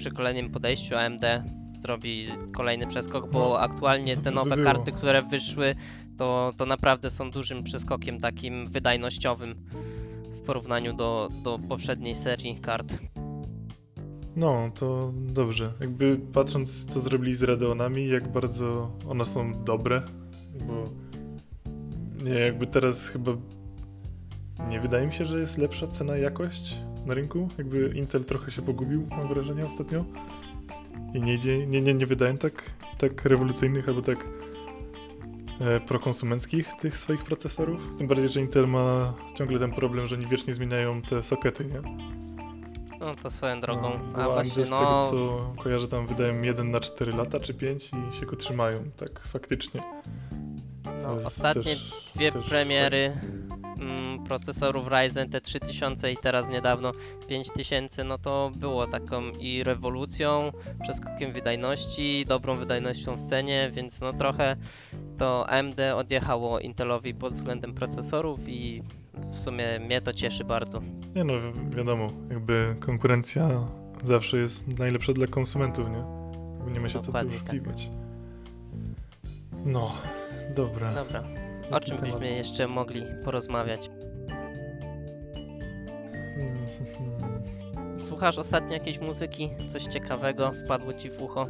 przy 0.00 0.10
kolejnym 0.10 0.50
podejściu 0.50 0.96
AMD 0.96 1.22
zrobi 1.78 2.26
kolejny 2.52 2.86
przeskok, 2.86 3.30
bo 3.32 3.38
No, 3.48 3.60
aktualnie 3.60 4.16
to 4.16 4.22
te 4.22 4.30
by 4.30 4.34
nowe 4.36 4.56
było. 4.56 4.64
karty, 4.64 4.92
które 4.92 5.22
wyszły, 5.22 5.74
to, 6.18 6.52
to 6.56 6.66
naprawdę 6.66 7.10
są 7.10 7.30
dużym 7.30 7.62
przeskokiem 7.62 8.20
takim 8.20 8.66
wydajnościowym 8.66 9.54
w 10.30 10.40
porównaniu 10.46 10.92
do, 10.92 11.28
do 11.44 11.58
poprzedniej 11.68 12.14
serii 12.14 12.60
kart. 12.60 12.98
No, 14.36 14.70
to 14.74 15.12
dobrze. 15.14 15.72
Jakby 15.80 16.20
patrząc, 16.32 16.84
co 16.86 17.00
zrobili 17.00 17.34
z 17.34 17.42
Radeonami, 17.42 18.08
jak 18.08 18.28
bardzo 18.32 18.92
one 19.08 19.24
są 19.24 19.64
dobre, 19.64 20.02
bo 20.66 20.84
nie, 22.24 22.34
jakby 22.34 22.66
teraz 22.66 23.08
chyba 23.08 23.32
nie 24.68 24.80
wydaje 24.80 25.06
mi 25.06 25.12
się, 25.12 25.24
że 25.24 25.40
jest 25.40 25.58
lepsza 25.58 25.86
cena 25.86 26.16
jakość 26.16 26.76
na 27.06 27.14
rynku. 27.14 27.48
Jakby 27.58 27.92
Intel 27.94 28.24
trochę 28.24 28.50
się 28.50 28.62
pogubił, 28.62 29.06
mam 29.10 29.28
wrażenie 29.28 29.66
ostatnio. 29.66 30.04
I 31.14 31.20
nie, 31.22 31.34
idzie, 31.34 31.66
nie, 31.66 31.80
nie, 31.80 31.94
nie 31.94 32.06
wydają 32.06 32.36
tak, 32.36 32.62
tak 32.98 33.24
rewolucyjnych 33.24 33.88
albo 33.88 34.02
tak 34.02 34.26
e, 35.60 35.80
prokonsumenckich 35.80 36.68
tych 36.80 36.96
swoich 36.96 37.24
procesorów. 37.24 37.80
Tym 37.98 38.06
bardziej, 38.08 38.28
że 38.28 38.40
Intel 38.40 38.68
ma 38.68 39.14
ciągle 39.34 39.58
ten 39.58 39.72
problem, 39.72 40.06
że 40.06 40.16
oni 40.16 40.26
wiecznie 40.26 40.54
zmieniają 40.54 41.02
te 41.02 41.22
sokety, 41.22 41.64
nie? 41.64 41.80
No 43.00 43.14
to 43.14 43.30
swoją 43.30 43.60
drogą. 43.60 43.90
No, 44.12 44.22
A 44.22 44.28
właśnie, 44.28 44.66
z 44.66 44.70
no, 44.70 44.78
tego 44.78 45.06
co 45.10 45.62
kojarzę, 45.62 45.88
tam 45.88 46.06
wydają 46.06 46.42
1 46.42 46.70
na 46.70 46.80
4 46.80 47.12
lata 47.12 47.40
czy 47.40 47.54
5 47.54 47.90
i 48.14 48.20
się 48.20 48.26
go 48.26 48.36
trzymają, 48.36 48.78
tak 48.96 49.20
faktycznie. 49.20 49.82
no 51.02 51.12
ostatnie 51.12 51.62
też- 51.62 51.92
dwie 52.14 52.32
też 52.32 52.48
premiery 52.48 53.12
mm, 53.80 54.24
procesorów 54.24 54.88
Ryzen 54.88 55.28
te 55.30 55.40
3000 55.40 56.12
i 56.12 56.16
teraz 56.16 56.50
niedawno 56.50 56.92
5000, 57.28 58.04
no 58.04 58.18
to 58.18 58.50
było 58.56 58.86
taką 58.86 59.22
i 59.40 59.64
rewolucją, 59.64 60.52
przeskokiem 60.82 61.32
wydajności, 61.32 62.24
dobrą 62.28 62.56
wydajnością 62.56 63.16
w 63.16 63.22
cenie, 63.22 63.70
więc 63.74 64.00
no 64.00 64.12
trochę 64.12 64.56
to 65.18 65.48
AMD 65.48 65.80
odjechało 65.96 66.58
Intelowi 66.60 67.14
pod 67.14 67.32
względem 67.32 67.74
procesorów 67.74 68.40
i 68.48 68.82
w 69.32 69.36
sumie 69.36 69.80
mnie 69.80 70.00
to 70.00 70.12
cieszy 70.12 70.44
bardzo. 70.44 70.80
Nie 71.14 71.24
no, 71.24 71.32
wi- 71.40 71.76
wiadomo, 71.76 72.06
jakby 72.30 72.76
konkurencja 72.80 73.48
zawsze 74.02 74.36
jest 74.38 74.78
najlepsza 74.78 75.12
dla 75.12 75.26
konsumentów, 75.26 75.86
nie? 75.90 76.04
Nie 76.72 76.80
ma 76.80 76.88
się 76.88 77.00
Dokładnie 77.00 77.32
co 77.32 77.38
tu 77.38 77.44
tak. 77.46 77.54
oszukiwać. 77.54 77.90
No, 79.64 79.92
dobra. 80.54 80.94
Dobra. 80.94 81.22
O 81.70 81.80
czym 81.80 81.96
byśmy 81.96 82.30
jeszcze 82.30 82.68
mogli 82.68 83.02
porozmawiać? 83.24 83.90
Słuchasz 88.08 88.38
ostatnio 88.38 88.72
jakiejś 88.72 88.98
muzyki? 88.98 89.50
Coś 89.68 89.84
ciekawego 89.84 90.52
wpadło 90.52 90.92
ci 90.92 91.10
w 91.10 91.22
ucho? 91.22 91.46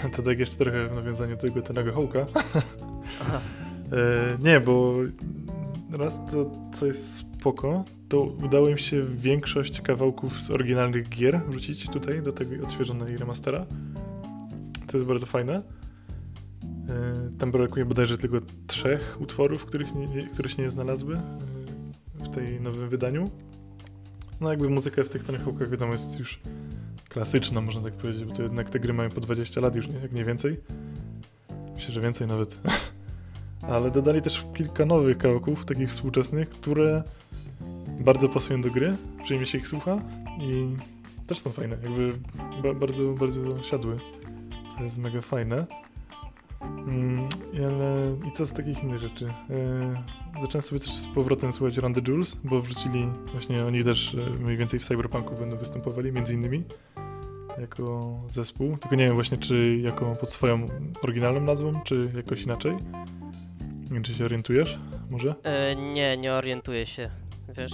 To 0.16 0.22
tak 0.22 0.38
jeszcze 0.38 0.56
trochę 0.56 0.88
w 0.88 0.94
nawiązaniu 0.94 1.36
do 1.36 1.42
tego 1.42 1.62
Tonego 1.62 1.92
Hołka. 1.92 2.26
E, 3.92 4.38
nie, 4.38 4.60
bo 4.60 4.94
raz 5.98 6.26
to, 6.26 6.50
co 6.72 6.86
jest 6.86 7.14
spoko, 7.14 7.84
to 8.08 8.20
udało 8.22 8.68
im 8.68 8.78
się 8.78 9.02
większość 9.02 9.80
kawałków 9.80 10.40
z 10.40 10.50
oryginalnych 10.50 11.08
gier 11.08 11.40
wrzucić 11.48 11.86
tutaj 11.86 12.22
do 12.22 12.32
tego 12.32 12.64
odświeżonej 12.64 13.16
remastera. 13.16 13.66
To 14.86 14.96
jest 14.96 15.06
bardzo 15.06 15.26
fajne. 15.26 15.62
E, 16.90 17.38
tam 17.38 17.50
brakuje 17.50 17.84
bodajże 17.84 18.18
tylko 18.18 18.36
trzech 18.66 19.16
utworów, 19.20 19.64
których 19.64 19.94
nie, 19.94 20.26
które 20.26 20.48
się 20.48 20.62
nie 20.62 20.70
znalazły 20.70 21.16
e, 21.16 22.24
w 22.24 22.28
tej 22.28 22.60
nowym 22.60 22.88
wydaniu. 22.88 23.30
No 24.40 24.50
jakby 24.50 24.68
muzyka 24.68 25.02
w 25.02 25.08
tych 25.08 25.24
Tonych 25.24 25.42
Hołkach 25.42 25.70
wiadomo 25.70 25.92
jest 25.92 26.18
już 26.18 26.40
klasyczna, 27.08 27.60
można 27.60 27.82
tak 27.82 27.92
powiedzieć, 27.92 28.24
bo 28.24 28.34
to 28.34 28.42
jednak 28.42 28.70
te 28.70 28.80
gry 28.80 28.92
mają 28.92 29.10
po 29.10 29.20
20 29.20 29.60
lat 29.60 29.76
już, 29.76 29.88
nie? 29.88 29.98
jak 29.98 30.12
nie 30.12 30.24
więcej. 30.24 30.60
Myślę, 31.74 31.94
że 31.94 32.00
więcej 32.00 32.26
nawet. 32.26 32.58
Ale 33.62 33.90
dodali 33.90 34.22
też 34.22 34.46
kilka 34.54 34.86
nowych 34.86 35.18
kawałków, 35.18 35.64
takich 35.64 35.88
współczesnych, 35.88 36.50
które 36.50 37.02
bardzo 38.00 38.28
pasują 38.28 38.62
do 38.62 38.70
gry, 38.70 38.96
przyjemnie 39.22 39.46
się 39.46 39.58
ich 39.58 39.68
słucha 39.68 40.02
i 40.40 40.76
też 41.26 41.38
są 41.38 41.52
fajne, 41.52 41.76
jakby 41.82 42.12
ba 42.62 42.74
bardzo, 42.74 43.12
bardzo 43.12 43.62
siadły. 43.62 43.98
To 44.76 44.84
jest 44.84 44.98
mega 44.98 45.20
fajne. 45.20 45.66
Mm, 46.60 47.28
i 47.52 47.64
ale 47.64 48.16
i 48.28 48.32
co 48.32 48.46
z 48.46 48.52
takich 48.52 48.82
innych 48.82 48.98
rzeczy? 48.98 49.32
E, 50.36 50.40
zacząłem 50.40 50.62
sobie 50.62 50.80
też 50.80 50.94
z 50.96 51.06
powrotem 51.06 51.52
słuchać 51.52 51.74
the 51.74 52.00
Jules, 52.08 52.36
bo 52.44 52.62
wrzucili 52.62 53.08
właśnie 53.32 53.64
oni 53.64 53.84
też 53.84 54.14
e, 54.14 54.30
mniej 54.30 54.56
więcej 54.56 54.80
w 54.80 54.84
Cyberpunku 54.84 55.34
będą 55.34 55.56
występowali, 55.56 56.12
między 56.12 56.34
innymi 56.34 56.64
jako 57.58 58.14
zespół. 58.28 58.76
Tylko 58.76 58.96
nie 58.96 59.04
wiem 59.04 59.14
właśnie, 59.14 59.38
czy 59.38 59.76
jako 59.82 60.16
pod 60.16 60.30
swoją 60.30 60.66
oryginalną 61.02 61.40
nazwą, 61.40 61.80
czy 61.84 62.10
jakoś 62.16 62.42
inaczej. 62.42 62.72
Nie 63.82 63.90
wiem, 63.90 64.02
czy 64.02 64.14
się 64.14 64.24
orientujesz, 64.24 64.78
może? 65.10 65.34
E, 65.42 65.76
nie, 65.76 66.16
nie 66.16 66.32
orientuję 66.32 66.86
się. 66.86 67.10
Wiesz? 67.56 67.72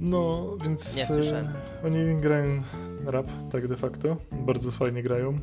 No, 0.00 0.46
więc 0.64 0.96
Nie 0.96 1.02
e, 1.02 1.06
słyszałem. 1.06 1.48
oni 1.84 2.20
grają 2.20 2.62
rap, 3.06 3.26
tak 3.52 3.68
de 3.68 3.76
facto. 3.76 4.16
Bardzo 4.32 4.70
fajnie 4.70 5.02
grają. 5.02 5.38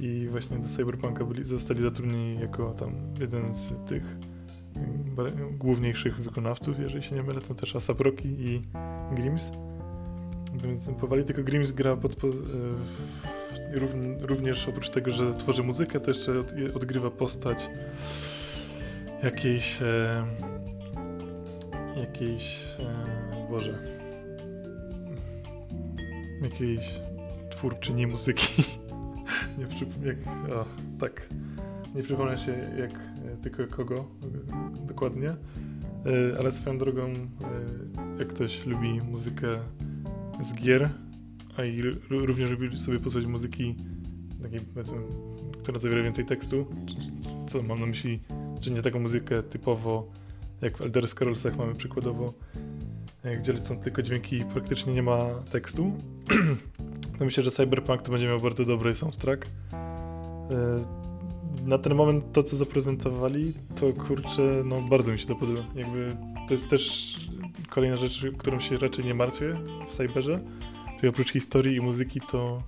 I 0.00 0.28
właśnie 0.30 0.58
do 0.58 0.68
Cyberpunka 0.68 1.24
byli, 1.24 1.44
zostali 1.44 1.82
zatrudnieni 1.82 2.40
jako 2.40 2.72
tam 2.72 2.92
jeden 3.20 3.54
z 3.54 3.72
tych 3.88 4.16
mm, 4.76 5.58
główniejszych 5.58 6.20
wykonawców, 6.20 6.78
jeżeli 6.78 7.02
się 7.02 7.14
nie 7.14 7.22
mylę, 7.22 7.40
to 7.40 7.54
też 7.54 7.76
Asap 7.76 8.00
Rocky 8.00 8.28
i 8.28 8.62
Grims. 9.12 9.50
Występowali, 10.54 11.24
tylko 11.24 11.42
Grims 11.42 11.72
gra 11.72 11.96
pod, 11.96 12.16
po, 12.16 12.28
e, 12.28 12.32
również 14.20 14.68
oprócz 14.68 14.90
tego, 14.90 15.10
że 15.10 15.34
tworzy 15.34 15.62
muzykę, 15.62 16.00
to 16.00 16.10
jeszcze 16.10 16.38
od, 16.38 16.54
odgrywa 16.74 17.10
postać 17.10 17.70
jakiejś 19.22 19.82
e, 19.82 20.26
jakiejś 21.96 22.58
e, 22.78 23.50
Boże 23.50 23.78
jakiejś 26.42 27.00
twórczyni 27.50 28.06
muzyki 28.06 28.64
nie 29.58 29.66
przypomnę 29.66 30.06
jak 30.06 30.16
tak 30.98 31.28
nie 31.94 32.02
przypomnę 32.02 32.38
się 32.38 32.52
jak 32.78 32.90
e, 32.92 33.36
tylko 33.42 33.66
kogo 33.66 34.04
e, 34.84 34.86
dokładnie 34.86 35.28
e, 35.28 35.36
ale 36.38 36.52
swoją 36.52 36.78
drogą 36.78 37.12
jak 38.18 38.28
ktoś 38.28 38.66
lubi 38.66 39.00
muzykę 39.00 39.58
z 40.40 40.54
gier 40.54 40.90
a 41.56 41.64
i 41.64 41.82
również 42.10 42.50
lubi 42.50 42.78
sobie 42.78 42.98
posłuchać 42.98 43.28
muzyki 43.28 43.76
takiej 44.42 44.60
powiedzmy 44.60 44.98
która 45.62 45.78
zawiera 45.78 46.02
więcej 46.02 46.24
tekstu 46.24 46.66
co 47.46 47.62
mam 47.62 47.80
na 47.80 47.86
myśli 47.86 48.20
że 48.60 48.70
nie 48.70 48.82
taką 48.82 49.00
muzykę 49.00 49.42
typowo 49.42 50.08
jak 50.62 50.78
w 50.78 50.80
Elder 50.80 51.08
Scrollsach 51.08 51.56
mamy 51.56 51.74
przykładowo, 51.74 52.34
gdzie 53.40 53.52
lecą 53.52 53.78
tylko 53.78 54.02
dźwięki 54.02 54.36
i 54.36 54.44
praktycznie 54.44 54.94
nie 54.94 55.02
ma 55.02 55.26
tekstu. 55.50 55.92
to 57.18 57.24
myślę, 57.24 57.42
że 57.42 57.50
Cyberpunk 57.50 58.02
to 58.02 58.12
będzie 58.12 58.26
miał 58.26 58.40
bardzo 58.40 58.64
dobry 58.64 58.94
soundtrack. 58.94 59.46
E, 59.72 59.76
Na 61.64 61.78
ten 61.78 61.94
moment 61.94 62.32
to, 62.32 62.42
co 62.42 62.56
zaprezentowali, 62.56 63.52
to 63.80 63.92
kurczę, 63.92 64.62
no 64.64 64.82
bardzo 64.82 65.12
mi 65.12 65.18
się 65.18 65.26
to 65.26 65.34
podoba. 65.34 65.60
Jakby 65.74 66.16
to 66.48 66.54
jest 66.54 66.70
też 66.70 67.14
kolejna 67.70 67.96
rzecz, 67.96 68.26
którą 68.38 68.60
się 68.60 68.78
raczej 68.78 69.04
nie 69.04 69.14
martwię 69.14 69.56
w 69.88 69.92
Cyberze. 69.96 70.40
Czyli 70.96 71.08
oprócz 71.08 71.32
historii 71.32 71.76
i 71.76 71.80
muzyki 71.80 72.20
to 72.30 72.62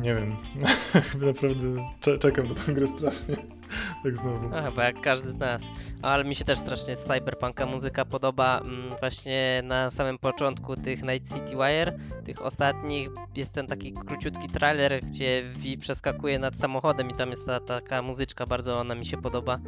nie 0.00 0.14
wiem, 0.14 0.36
naprawdę 1.26 1.90
cze- 2.00 2.18
czekam 2.18 2.48
na 2.48 2.54
tę 2.54 2.72
grę 2.72 2.86
strasznie. 2.86 3.36
Tak 4.04 4.16
znowu. 4.18 4.54
A, 4.56 4.62
chyba 4.62 4.84
jak 4.84 5.00
każdy 5.00 5.30
z 5.30 5.36
nas. 5.36 5.62
Ale 6.02 6.24
mi 6.24 6.34
się 6.34 6.44
też 6.44 6.58
strasznie 6.58 6.96
z 6.96 7.04
Cyberpunka 7.04 7.66
muzyka 7.66 8.04
podoba. 8.04 8.60
Mm, 8.60 8.98
Właśnie 9.00 9.62
na 9.64 9.90
samym 9.90 10.18
początku 10.18 10.76
tych 10.76 11.02
Night 11.02 11.34
City 11.34 11.56
Wire, 11.56 11.98
tych 12.24 12.42
ostatnich, 12.42 13.08
jest 13.36 13.52
ten 13.52 13.66
taki 13.66 13.92
króciutki 13.92 14.48
trailer, 14.48 15.00
gdzie 15.04 15.42
Vi 15.56 15.78
przeskakuje 15.78 16.38
nad 16.38 16.56
samochodem 16.56 17.10
i 17.10 17.14
tam 17.14 17.30
jest 17.30 17.46
ta 17.46 17.60
taka 17.60 18.02
muzyczka, 18.02 18.46
bardzo 18.46 18.80
ona 18.80 18.94
mi 18.94 19.06
się 19.06 19.16
podoba. 19.16 19.58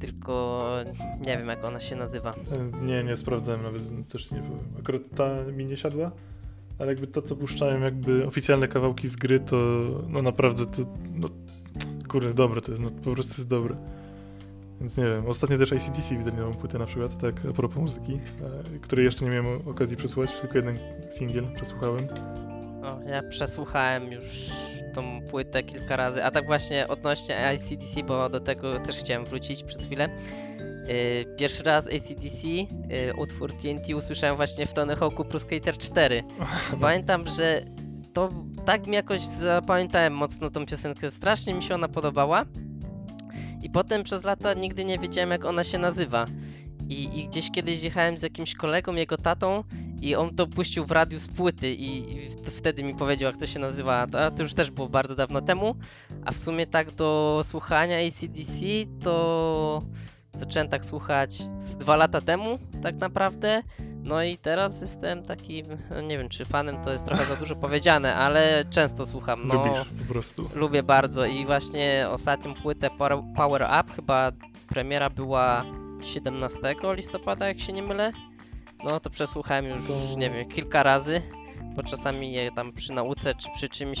Tylko 0.00 0.64
nie 1.20 1.38
wiem 1.38 1.48
jak 1.48 1.64
ona 1.64 1.80
się 1.80 1.96
nazywa. 1.96 2.34
Nie, 2.82 3.04
nie 3.04 3.16
sprawdzałem 3.16 3.62
nawet, 3.62 3.90
więc 3.90 4.08
też 4.08 4.30
nie 4.30 4.38
powiem. 4.42 4.64
Akurat 4.80 5.02
ta 5.16 5.28
mi 5.52 5.64
nie 5.66 5.76
siadła, 5.76 6.10
ale 6.78 6.88
jakby 6.88 7.06
to, 7.06 7.22
co 7.22 7.36
puszczają 7.36 7.80
jakby 7.80 8.26
oficjalne 8.26 8.68
kawałki 8.68 9.08
z 9.08 9.16
gry, 9.16 9.40
to 9.40 9.56
no 10.08 10.22
naprawdę 10.22 10.66
to, 10.66 10.82
no 11.14 11.28
kurde, 12.12 12.34
dobre 12.34 12.60
to 12.60 12.70
jest, 12.70 12.82
no 12.82 12.90
po 12.90 13.10
prostu 13.10 13.34
jest 13.38 13.48
dobre. 13.48 13.76
Więc 14.80 14.96
nie 14.96 15.04
wiem, 15.04 15.26
ostatnio 15.26 15.58
też 15.58 15.72
ICDC 15.72 16.16
wydali 16.18 16.36
nową 16.36 16.54
płytę 16.54 16.78
na 16.78 16.86
przykład, 16.86 17.18
tak 17.18 17.34
a 17.50 17.52
propos 17.52 17.76
muzyki, 17.76 18.12
e, 18.12 18.78
której 18.78 19.04
jeszcze 19.04 19.24
nie 19.24 19.30
miałem 19.30 19.68
okazji 19.68 19.96
przesłuchać, 19.96 20.40
tylko 20.40 20.58
jeden 20.58 20.78
singiel 21.10 21.44
przesłuchałem. 21.54 22.08
O, 22.82 23.10
ja 23.10 23.22
przesłuchałem 23.22 24.12
już 24.12 24.24
tą 24.94 25.20
płytę 25.30 25.62
kilka 25.62 25.96
razy, 25.96 26.24
a 26.24 26.30
tak 26.30 26.46
właśnie 26.46 26.88
odnośnie 26.88 27.48
ACDC, 27.48 28.02
bo 28.02 28.28
do 28.28 28.40
tego 28.40 28.78
też 28.80 28.96
chciałem 28.96 29.24
wrócić 29.24 29.62
przez 29.62 29.84
chwilę. 29.86 30.08
Yy, 30.08 31.36
pierwszy 31.36 31.62
raz 31.62 31.86
ACDC, 31.86 32.48
yy, 32.48 32.66
utwór 33.16 33.52
TNT 33.52 33.94
usłyszałem 33.94 34.36
właśnie 34.36 34.66
w 34.66 34.72
Tony 34.72 34.94
Hawk'u 34.94 35.24
Pro 35.24 35.38
Skater 35.38 35.78
4. 35.78 36.24
Pamiętam, 36.80 37.26
że 37.26 37.62
to 38.12 38.30
tak 38.64 38.86
mi 38.86 38.94
jakoś 38.94 39.20
zapamiętałem 39.20 40.16
mocno 40.16 40.50
tą 40.50 40.66
piosenkę, 40.66 41.10
strasznie 41.10 41.54
mi 41.54 41.62
się 41.62 41.74
ona 41.74 41.88
podobała. 41.88 42.44
I 43.62 43.70
potem 43.70 44.02
przez 44.02 44.24
lata 44.24 44.54
nigdy 44.54 44.84
nie 44.84 44.98
wiedziałem 44.98 45.30
jak 45.30 45.44
ona 45.44 45.64
się 45.64 45.78
nazywa. 45.78 46.26
I, 46.88 47.20
I 47.20 47.28
gdzieś 47.28 47.50
kiedyś 47.50 47.82
jechałem 47.82 48.18
z 48.18 48.22
jakimś 48.22 48.54
kolegą, 48.54 48.94
jego 48.94 49.16
tatą 49.16 49.64
i 50.00 50.14
on 50.16 50.34
to 50.34 50.46
puścił 50.46 50.86
w 50.86 50.90
radiu 50.90 51.18
z 51.18 51.28
płyty 51.28 51.70
i, 51.70 52.14
i 52.24 52.28
wtedy 52.50 52.82
mi 52.82 52.94
powiedział 52.94 53.30
jak 53.30 53.40
to 53.40 53.46
się 53.46 53.60
nazywa. 53.60 54.06
To, 54.06 54.30
to 54.30 54.42
już 54.42 54.54
też 54.54 54.70
było 54.70 54.88
bardzo 54.88 55.14
dawno 55.14 55.40
temu. 55.40 55.74
A 56.24 56.32
w 56.32 56.36
sumie 56.36 56.66
tak 56.66 56.90
do 56.90 57.40
słuchania 57.44 57.96
ACDC 58.06 58.66
to 59.02 59.82
zacząłem 60.34 60.68
tak 60.68 60.84
słuchać 60.84 61.34
z 61.56 61.76
dwa 61.76 61.96
lata 61.96 62.20
temu 62.20 62.58
tak 62.82 62.96
naprawdę. 62.96 63.62
No 64.04 64.22
i 64.22 64.36
teraz 64.36 64.80
jestem 64.80 65.22
taki, 65.22 65.62
no 65.90 66.00
nie 66.00 66.18
wiem 66.18 66.28
czy 66.28 66.44
fanem 66.44 66.84
to 66.84 66.92
jest 66.92 67.06
trochę 67.06 67.24
za 67.24 67.36
dużo 67.36 67.56
powiedziane, 67.56 68.14
ale 68.14 68.64
często 68.70 69.06
słucham. 69.06 69.46
No, 69.46 69.54
Lubisz 69.54 69.88
po 70.06 70.12
prostu. 70.12 70.50
Lubię 70.54 70.82
bardzo 70.82 71.24
i 71.26 71.46
właśnie 71.46 72.06
ostatnią 72.10 72.54
płytę 72.54 72.90
Power- 73.36 73.80
Up, 73.80 73.92
chyba 73.96 74.32
premiera 74.68 75.10
była 75.10 75.64
17 76.02 76.58
listopada, 76.94 77.48
jak 77.48 77.60
się 77.60 77.72
nie 77.72 77.82
mylę. 77.82 78.12
No 78.90 79.00
to 79.00 79.10
przesłuchałem 79.10 79.66
już, 79.66 79.82
To- 79.86 80.18
nie 80.18 80.30
wiem, 80.30 80.48
kilka 80.48 80.82
razy, 80.82 81.22
bo 81.76 81.82
czasami 81.82 82.32
je 82.32 82.52
tam 82.52 82.72
przy 82.72 82.92
nauce 82.92 83.34
czy 83.34 83.48
przy 83.54 83.68
czymś 83.68 83.98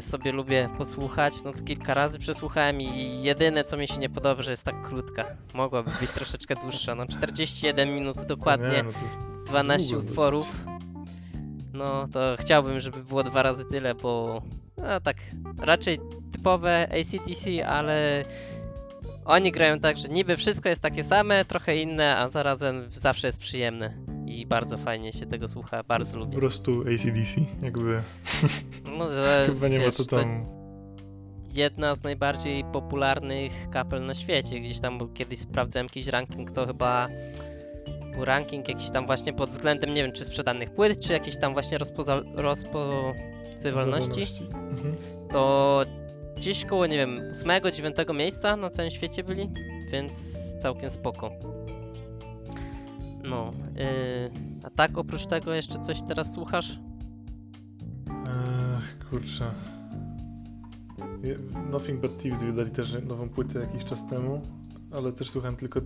sobie 0.00 0.32
lubię 0.32 0.68
posłuchać. 0.78 1.34
No 1.44 1.52
to 1.52 1.62
kilka 1.62 1.94
razy 1.94 2.18
przesłuchałem 2.18 2.80
i 2.80 3.22
jedyne 3.22 3.64
co 3.64 3.76
mi 3.76 3.88
się 3.88 3.98
nie 3.98 4.10
podoba, 4.10 4.42
że 4.42 4.50
jest 4.50 4.64
tak 4.64 4.88
krótka. 4.88 5.24
Mogłaby 5.54 5.90
być 6.00 6.10
troszeczkę 6.10 6.54
dłuższa, 6.54 6.94
no 6.94 7.06
41 7.06 7.94
minut 7.94 8.16
dokładnie. 8.22 8.68
Nie, 8.68 8.82
no 8.82 8.92
to 8.92 9.04
jest 9.04 9.48
12 9.50 9.90
długo 9.90 10.04
utworów. 10.04 10.64
No 11.72 12.08
to 12.12 12.36
chciałbym, 12.40 12.80
żeby 12.80 13.04
było 13.04 13.24
dwa 13.24 13.42
razy 13.42 13.64
tyle, 13.64 13.94
bo 13.94 14.42
no 14.76 15.00
tak 15.00 15.16
raczej 15.58 16.00
typowe 16.32 16.88
ACDC, 17.00 17.66
ale 17.66 18.24
oni 19.24 19.52
grają 19.52 19.80
tak, 19.80 19.98
że 19.98 20.08
niby 20.08 20.36
wszystko 20.36 20.68
jest 20.68 20.82
takie 20.82 21.04
same, 21.04 21.44
trochę 21.44 21.76
inne, 21.76 22.16
a 22.16 22.28
zarazem 22.28 22.88
zawsze 22.90 23.28
jest 23.28 23.38
przyjemne. 23.38 24.15
I 24.26 24.46
bardzo 24.46 24.78
fajnie 24.78 25.12
się 25.12 25.26
tego 25.26 25.48
słucha, 25.48 25.82
bardzo 25.82 26.12
Po 26.12 26.18
lubię. 26.18 26.38
prostu 26.38 26.80
ACDC, 26.80 27.40
jakby 27.62 28.02
No, 28.98 29.08
że, 29.08 29.46
chyba 29.54 29.68
nie 29.68 29.78
ma 29.78 29.84
wiesz, 29.84 29.94
co 29.94 30.04
to 30.04 30.16
tam... 30.16 30.46
jedna 31.54 31.94
z 31.94 32.04
najbardziej 32.04 32.64
popularnych 32.72 33.52
kapel 33.70 34.06
na 34.06 34.14
świecie. 34.14 34.60
Gdzieś 34.60 34.80
tam 34.80 35.14
kiedyś 35.14 35.38
sprawdzałem 35.38 35.86
jakiś 35.86 36.06
ranking, 36.06 36.50
to 36.50 36.66
chyba 36.66 37.08
był 38.14 38.24
ranking 38.24 38.68
jakiś 38.68 38.90
tam 38.90 39.06
właśnie 39.06 39.32
pod 39.32 39.50
względem, 39.50 39.94
nie 39.94 40.02
wiem, 40.02 40.12
czy 40.12 40.24
sprzedanych 40.24 40.70
płyt, 40.70 41.00
czy 41.00 41.12
jakiejś 41.12 41.36
tam 41.38 41.52
właśnie 41.52 41.78
rozpoza- 41.78 42.22
rozpoznawalności. 42.36 44.26
Mhm. 44.50 44.96
To 45.32 45.80
gdzieś 46.36 46.64
koło, 46.64 46.86
nie 46.86 46.96
wiem, 46.96 47.20
8-9 47.32 48.14
miejsca 48.14 48.56
na 48.56 48.70
całym 48.70 48.90
świecie 48.90 49.24
byli, 49.24 49.50
więc 49.92 50.36
całkiem 50.58 50.90
spoko. 50.90 51.30
No, 53.24 53.52
yy, 53.76 53.84
a 54.66 54.70
tak 54.70 54.98
oprócz 54.98 55.26
tego 55.26 55.54
jeszcze 55.54 55.78
coś 55.78 56.02
teraz 56.02 56.34
słuchasz? 56.34 56.78
Ech, 58.78 59.08
kurczę. 59.10 59.52
Nothing 61.70 62.00
But 62.00 62.18
Thieves 62.18 62.44
wydali 62.44 62.70
też 62.70 62.96
nową 63.08 63.28
płytę 63.28 63.60
jakiś 63.60 63.84
czas 63.84 64.06
temu, 64.06 64.42
ale 64.90 65.12
też 65.12 65.30
słuchałem 65.30 65.56
tylko 65.56 65.80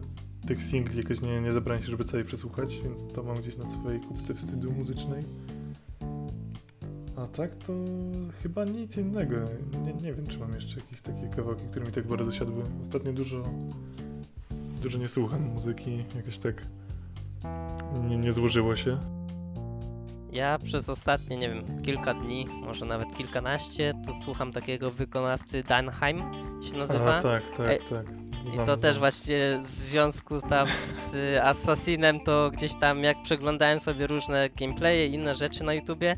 tych 0.47 0.63
singli, 0.63 0.99
jakoś 0.99 1.21
nie, 1.21 1.41
nie 1.41 1.53
zabrałem 1.53 1.83
się, 1.83 1.91
żeby 1.91 2.05
całej 2.05 2.27
przesłuchać, 2.27 2.81
więc 2.85 3.07
to 3.15 3.23
mam 3.23 3.37
gdzieś 3.37 3.57
na 3.57 3.71
swojej 3.71 4.01
kupce 4.01 4.35
wstydu 4.35 4.73
muzycznej. 4.73 5.25
A 7.17 7.27
tak 7.27 7.57
to 7.57 7.73
chyba 8.43 8.65
nic 8.65 8.97
innego. 8.97 9.37
Nie, 9.85 9.95
nie 9.95 10.15
wiem, 10.15 10.27
czy 10.27 10.39
mam 10.39 10.55
jeszcze 10.55 10.81
jakieś 10.81 11.01
takie 11.03 11.29
kawałki, 11.37 11.65
które 11.71 11.87
mi 11.87 11.93
tak 11.93 12.07
bardzo 12.07 12.33
siadły. 12.33 12.63
Ostatnio 12.83 13.13
dużo, 13.13 13.43
dużo 14.83 14.99
nie 14.99 15.09
słucham 15.09 15.43
muzyki, 15.43 16.05
jakoś 16.17 16.39
tak 16.39 16.67
nie, 17.99 18.17
nie 18.17 18.33
złożyło 18.33 18.77
się. 18.77 18.99
Ja 20.33 20.59
przez 20.59 20.89
ostatnie, 20.89 21.37
nie 21.37 21.49
wiem, 21.49 21.83
kilka 21.83 22.15
dni, 22.15 22.47
może 22.63 22.87
nawet 22.87 23.15
kilkanaście, 23.15 23.95
to 24.07 24.13
słucham 24.25 24.53
takiego 24.53 24.91
wykonawcy 24.91 25.63
Danheim 25.63 26.23
się 26.63 26.77
nazywa. 26.77 27.17
A, 27.17 27.23
tak, 27.23 27.43
tak, 27.57 27.69
Ej, 27.69 27.79
tak. 27.91 28.07
I 28.47 28.51
Znam, 28.51 28.67
to 28.67 28.77
też 28.77 28.81
znam. 28.81 28.99
właśnie 28.99 29.61
w 29.65 29.71
związku 29.71 30.41
tam 30.41 30.67
z 31.11 31.15
y, 31.15 31.43
Assassinem, 31.43 32.21
to 32.21 32.51
gdzieś 32.51 32.73
tam 32.81 33.05
jak 33.05 33.23
przeglądałem 33.23 33.81
sobie 33.81 34.07
różne 34.07 34.51
gameplaye 34.51 35.07
i 35.07 35.15
inne 35.15 35.35
rzeczy 35.35 35.65
na 35.65 35.75
YouTubie, 35.75 36.17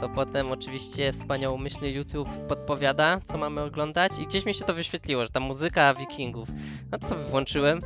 to 0.00 0.08
potem 0.08 0.52
oczywiście 0.52 1.12
wspaniałomyślny 1.12 1.90
YouTube 1.90 2.28
podpowiada, 2.48 3.20
co 3.24 3.38
mamy 3.38 3.60
oglądać 3.60 4.12
i 4.18 4.26
gdzieś 4.26 4.46
mi 4.46 4.54
się 4.54 4.64
to 4.64 4.74
wyświetliło, 4.74 5.24
że 5.24 5.30
ta 5.30 5.40
muzyka 5.40 5.94
wikingów. 5.94 6.48
No 6.92 6.98
to 6.98 7.06
sobie 7.08 7.24
włączyłem, 7.24 7.80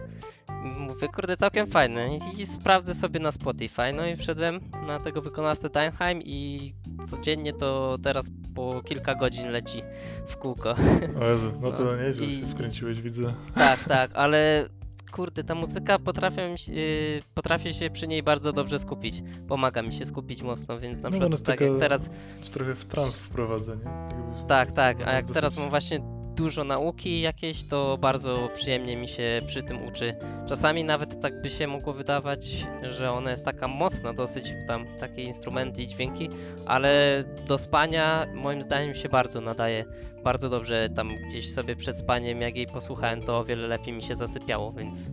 mówię, 0.64 1.08
kurde, 1.08 1.36
całkiem 1.36 1.66
fajne 1.66 2.14
i, 2.16 2.42
i 2.42 2.46
sprawdzę 2.46 2.94
sobie 2.94 3.20
na 3.20 3.30
Spotify, 3.30 3.92
no 3.94 4.06
i 4.06 4.16
wszedłem 4.16 4.60
na 4.86 5.00
tego 5.00 5.22
wykonawcę 5.22 5.68
Dynheim 5.70 6.22
i 6.22 6.72
codziennie 7.06 7.52
to 7.52 7.96
teraz 8.02 8.30
po 8.54 8.82
kilka 8.84 9.14
godzin 9.14 9.48
leci 9.50 9.82
w 10.26 10.36
kółko. 10.36 10.74
O 11.20 11.24
Jezu, 11.24 11.52
no 11.60 11.72
to 11.72 11.84
No, 11.84 11.96
nieźle 11.96 12.26
i- 12.26 12.40
się 12.40 12.46
wkręciłeś, 12.46 13.02
widzę. 13.02 13.34
Tak, 13.54 13.84
tak, 13.94 14.10
ale 14.14 14.68
kurde, 15.12 15.44
ta 15.44 15.54
muzyka 15.54 15.98
potrafię, 15.98 16.58
się- 16.58 16.72
yy, 16.72 17.22
potrafię 17.34 17.74
się 17.74 17.90
przy 17.90 18.08
niej 18.08 18.22
bardzo 18.22 18.52
dobrze 18.52 18.78
skupić. 18.78 19.22
Pomaga 19.48 19.82
mi 19.82 19.92
się 19.92 20.06
skupić 20.06 20.42
mocno, 20.42 20.78
więc 20.78 21.02
na 21.02 21.10
No, 21.10 21.18
przykład 21.18 21.42
tak 21.42 21.60
jak 21.60 21.70
teraz, 21.78 22.10
Trochę 22.52 22.74
w 22.74 22.84
trans 22.84 23.18
wprowadza, 23.18 23.74
nie? 23.74 23.80
Jakby- 23.84 24.48
tak, 24.48 24.72
tak, 24.72 25.00
a 25.00 25.12
jak 25.12 25.22
jest 25.22 25.34
teraz 25.34 25.52
dosyć- 25.52 25.60
mam 25.60 25.70
właśnie 25.70 26.15
dużo 26.36 26.64
nauki 26.64 27.20
jakieś, 27.20 27.64
to 27.64 27.98
bardzo 27.98 28.48
przyjemnie 28.54 28.96
mi 28.96 29.08
się 29.08 29.42
przy 29.46 29.62
tym 29.62 29.82
uczy. 29.88 30.14
Czasami 30.46 30.84
nawet 30.84 31.20
tak 31.20 31.42
by 31.42 31.50
się 31.50 31.66
mogło 31.66 31.92
wydawać, 31.92 32.66
że 32.82 33.12
ona 33.12 33.30
jest 33.30 33.44
taka 33.44 33.68
mocna 33.68 34.12
dosyć, 34.12 34.52
tam 34.66 34.86
takie 35.00 35.22
instrumenty 35.22 35.82
i 35.82 35.86
dźwięki, 35.86 36.28
ale 36.66 37.24
do 37.48 37.58
spania 37.58 38.26
moim 38.34 38.62
zdaniem 38.62 38.94
się 38.94 39.08
bardzo 39.08 39.40
nadaje. 39.40 39.84
Bardzo 40.24 40.50
dobrze 40.50 40.88
tam 40.96 41.10
gdzieś 41.28 41.52
sobie 41.52 41.76
przed 41.76 41.96
spaniem, 41.96 42.40
jak 42.40 42.56
jej 42.56 42.66
posłuchałem, 42.66 43.22
to 43.22 43.38
o 43.38 43.44
wiele 43.44 43.68
lepiej 43.68 43.92
mi 43.92 44.02
się 44.02 44.14
zasypiało, 44.14 44.72
więc 44.72 45.10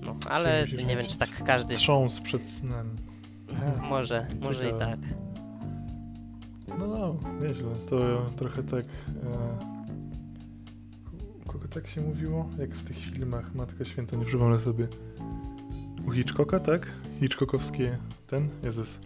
no, 0.00 0.16
ale 0.30 0.66
nie 0.86 0.96
wiem, 0.96 1.06
czy 1.06 1.18
tak 1.18 1.28
każdy... 1.46 1.74
Trząs 1.74 2.20
przed 2.20 2.48
snem. 2.48 2.96
Może, 3.90 4.26
może 4.40 4.64
i 4.64 4.72
Ciekawe. 4.72 4.86
tak. 4.86 4.98
No, 6.78 6.86
no, 6.86 7.16
nieźle. 7.42 7.70
To 7.90 7.96
trochę 8.36 8.62
tak... 8.62 8.84
E... 8.84 9.71
tak 11.74 11.86
się 11.86 12.00
mówiło? 12.00 12.48
Jak 12.58 12.70
w 12.70 12.84
tych 12.84 12.96
filmach 12.96 13.54
Matka 13.54 13.84
Święta, 13.84 14.16
nie 14.16 14.24
przypomnę 14.24 14.58
sobie. 14.58 14.88
U 16.06 16.10
Hitchcocka, 16.10 16.60
tak? 16.60 16.92
Hitchcockowskie 17.20 17.98
ten? 18.26 18.48
Jezus. 18.62 18.98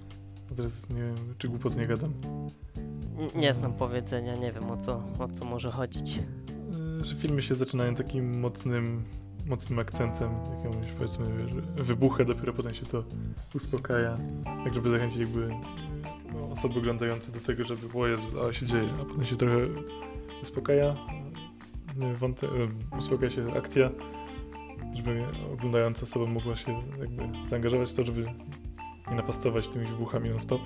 A 0.53 0.55
teraz 0.55 0.91
nie 0.91 1.01
wiem, 1.01 1.35
czy 1.39 1.49
głupot 1.49 1.77
nie 1.77 1.87
gadam. 1.87 2.13
Nie 3.35 3.53
znam 3.53 3.73
powiedzenia, 3.73 4.37
nie 4.37 4.53
wiem 4.53 4.71
o 4.71 4.77
co, 4.77 5.03
o 5.19 5.29
co 5.29 5.45
może 5.45 5.71
chodzić. 5.71 6.19
E, 7.01 7.05
że 7.05 7.17
filmy 7.17 7.43
się 7.43 7.55
zaczynają 7.55 7.95
takim 7.95 8.41
mocnym, 8.41 9.03
mocnym 9.47 9.79
akcentem, 9.79 10.31
jakimś 10.65 10.93
powiedzmy, 10.93 11.49
że 11.77 11.85
wybucha, 11.85 12.25
dopiero 12.25 12.53
potem 12.53 12.75
się 12.75 12.87
to 12.87 13.05
uspokaja, 13.55 14.17
tak 14.65 14.75
żeby 14.75 14.91
zachęcić 14.91 15.21
jakby 15.21 15.49
no, 16.33 16.49
osoby 16.51 16.79
oglądające 16.79 17.33
do 17.33 17.41
tego, 17.41 17.65
żeby 17.65 17.99
o 17.99 18.07
Jezu, 18.07 18.27
ale 18.43 18.55
się 18.55 18.67
dzieje, 18.67 18.89
a 19.01 19.05
potem 19.05 19.27
się 19.27 19.37
trochę 19.37 19.57
uspokaja, 20.43 20.97
wąte, 22.19 22.47
e, 22.47 22.51
uspokaja 22.99 23.31
się 23.31 23.55
akcja, 23.59 23.91
żeby 24.95 25.25
oglądająca 25.53 26.03
osoba 26.03 26.27
mogła 26.27 26.57
się 26.57 26.83
jakby 27.01 27.49
zaangażować 27.49 27.91
w 27.91 27.95
to, 27.95 28.05
żeby 28.05 28.23
nie 29.11 29.17
napastować 29.17 29.69
tymi 29.69 29.87
wybuchami 29.87 30.31
non-stop 30.31 30.61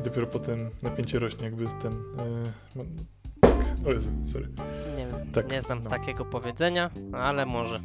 i 0.00 0.02
dopiero 0.02 0.26
potem 0.26 0.70
napięcie 0.82 1.18
rośnie, 1.18 1.44
jakby 1.44 1.66
ten... 1.82 1.92
No, 2.76 2.84
tak, 3.40 3.86
o 3.86 3.92
Jezu, 3.92 4.10
sorry. 4.26 4.48
Nie 4.96 5.06
wiem, 5.06 5.32
Tak, 5.32 5.50
nie 5.50 5.62
znam 5.62 5.82
no. 5.82 5.90
takiego 5.90 6.24
powiedzenia, 6.24 6.90
ale 7.12 7.46
może. 7.46 7.80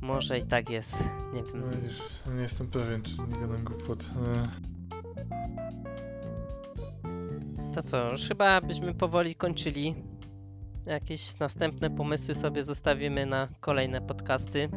Może 0.00 0.38
i 0.38 0.42
tak 0.42 0.70
jest, 0.70 1.04
nie 1.34 1.42
wiem. 1.42 1.52
No 1.60 1.66
widzisz, 1.82 2.02
nie 2.34 2.42
jestem 2.42 2.66
pewien, 2.66 3.02
czy 3.02 3.12
nie 3.18 3.40
gadam 3.40 3.64
głupot. 3.64 4.10
E, 4.26 4.48
To 7.74 7.82
co, 7.82 8.10
już 8.10 8.28
chyba 8.28 8.60
byśmy 8.60 8.94
powoli 8.94 9.34
kończyli. 9.34 9.94
Jakieś 10.86 11.38
następne 11.38 11.90
pomysły 11.90 12.34
sobie 12.34 12.62
zostawimy 12.62 13.26
na 13.26 13.48
kolejne 13.60 14.00
podcasty. 14.00 14.68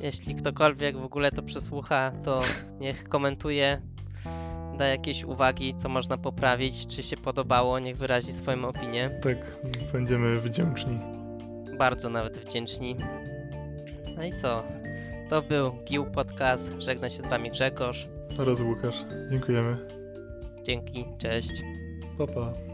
Jeśli 0.00 0.34
ktokolwiek 0.34 0.96
w 0.96 1.04
ogóle 1.04 1.32
to 1.32 1.42
przesłucha, 1.42 2.12
to 2.24 2.40
niech 2.80 3.08
komentuje, 3.08 3.82
da 4.78 4.86
jakieś 4.86 5.24
uwagi, 5.24 5.74
co 5.74 5.88
można 5.88 6.18
poprawić, 6.18 6.86
czy 6.86 7.02
się 7.02 7.16
podobało, 7.16 7.78
niech 7.78 7.96
wyrazi 7.96 8.32
swoją 8.32 8.64
opinię. 8.64 9.10
tak, 9.22 9.56
będziemy 9.92 10.40
wdzięczni. 10.40 10.98
Bardzo 11.78 12.08
nawet 12.08 12.38
wdzięczni. 12.38 12.96
No 14.16 14.24
i 14.24 14.32
co? 14.32 14.62
To 15.30 15.42
był 15.42 15.72
Gił 15.84 16.06
Podcast. 16.06 16.72
Żegna 16.78 17.10
się 17.10 17.22
z 17.22 17.26
wami 17.26 17.50
Grzegorz. 17.50 18.08
Oraz 18.38 18.60
Łukasz. 18.60 19.04
Dziękujemy. 19.30 19.76
Dzięki, 20.62 21.04
cześć. 21.18 21.62
Pa, 22.18 22.26
pa. 22.26 22.71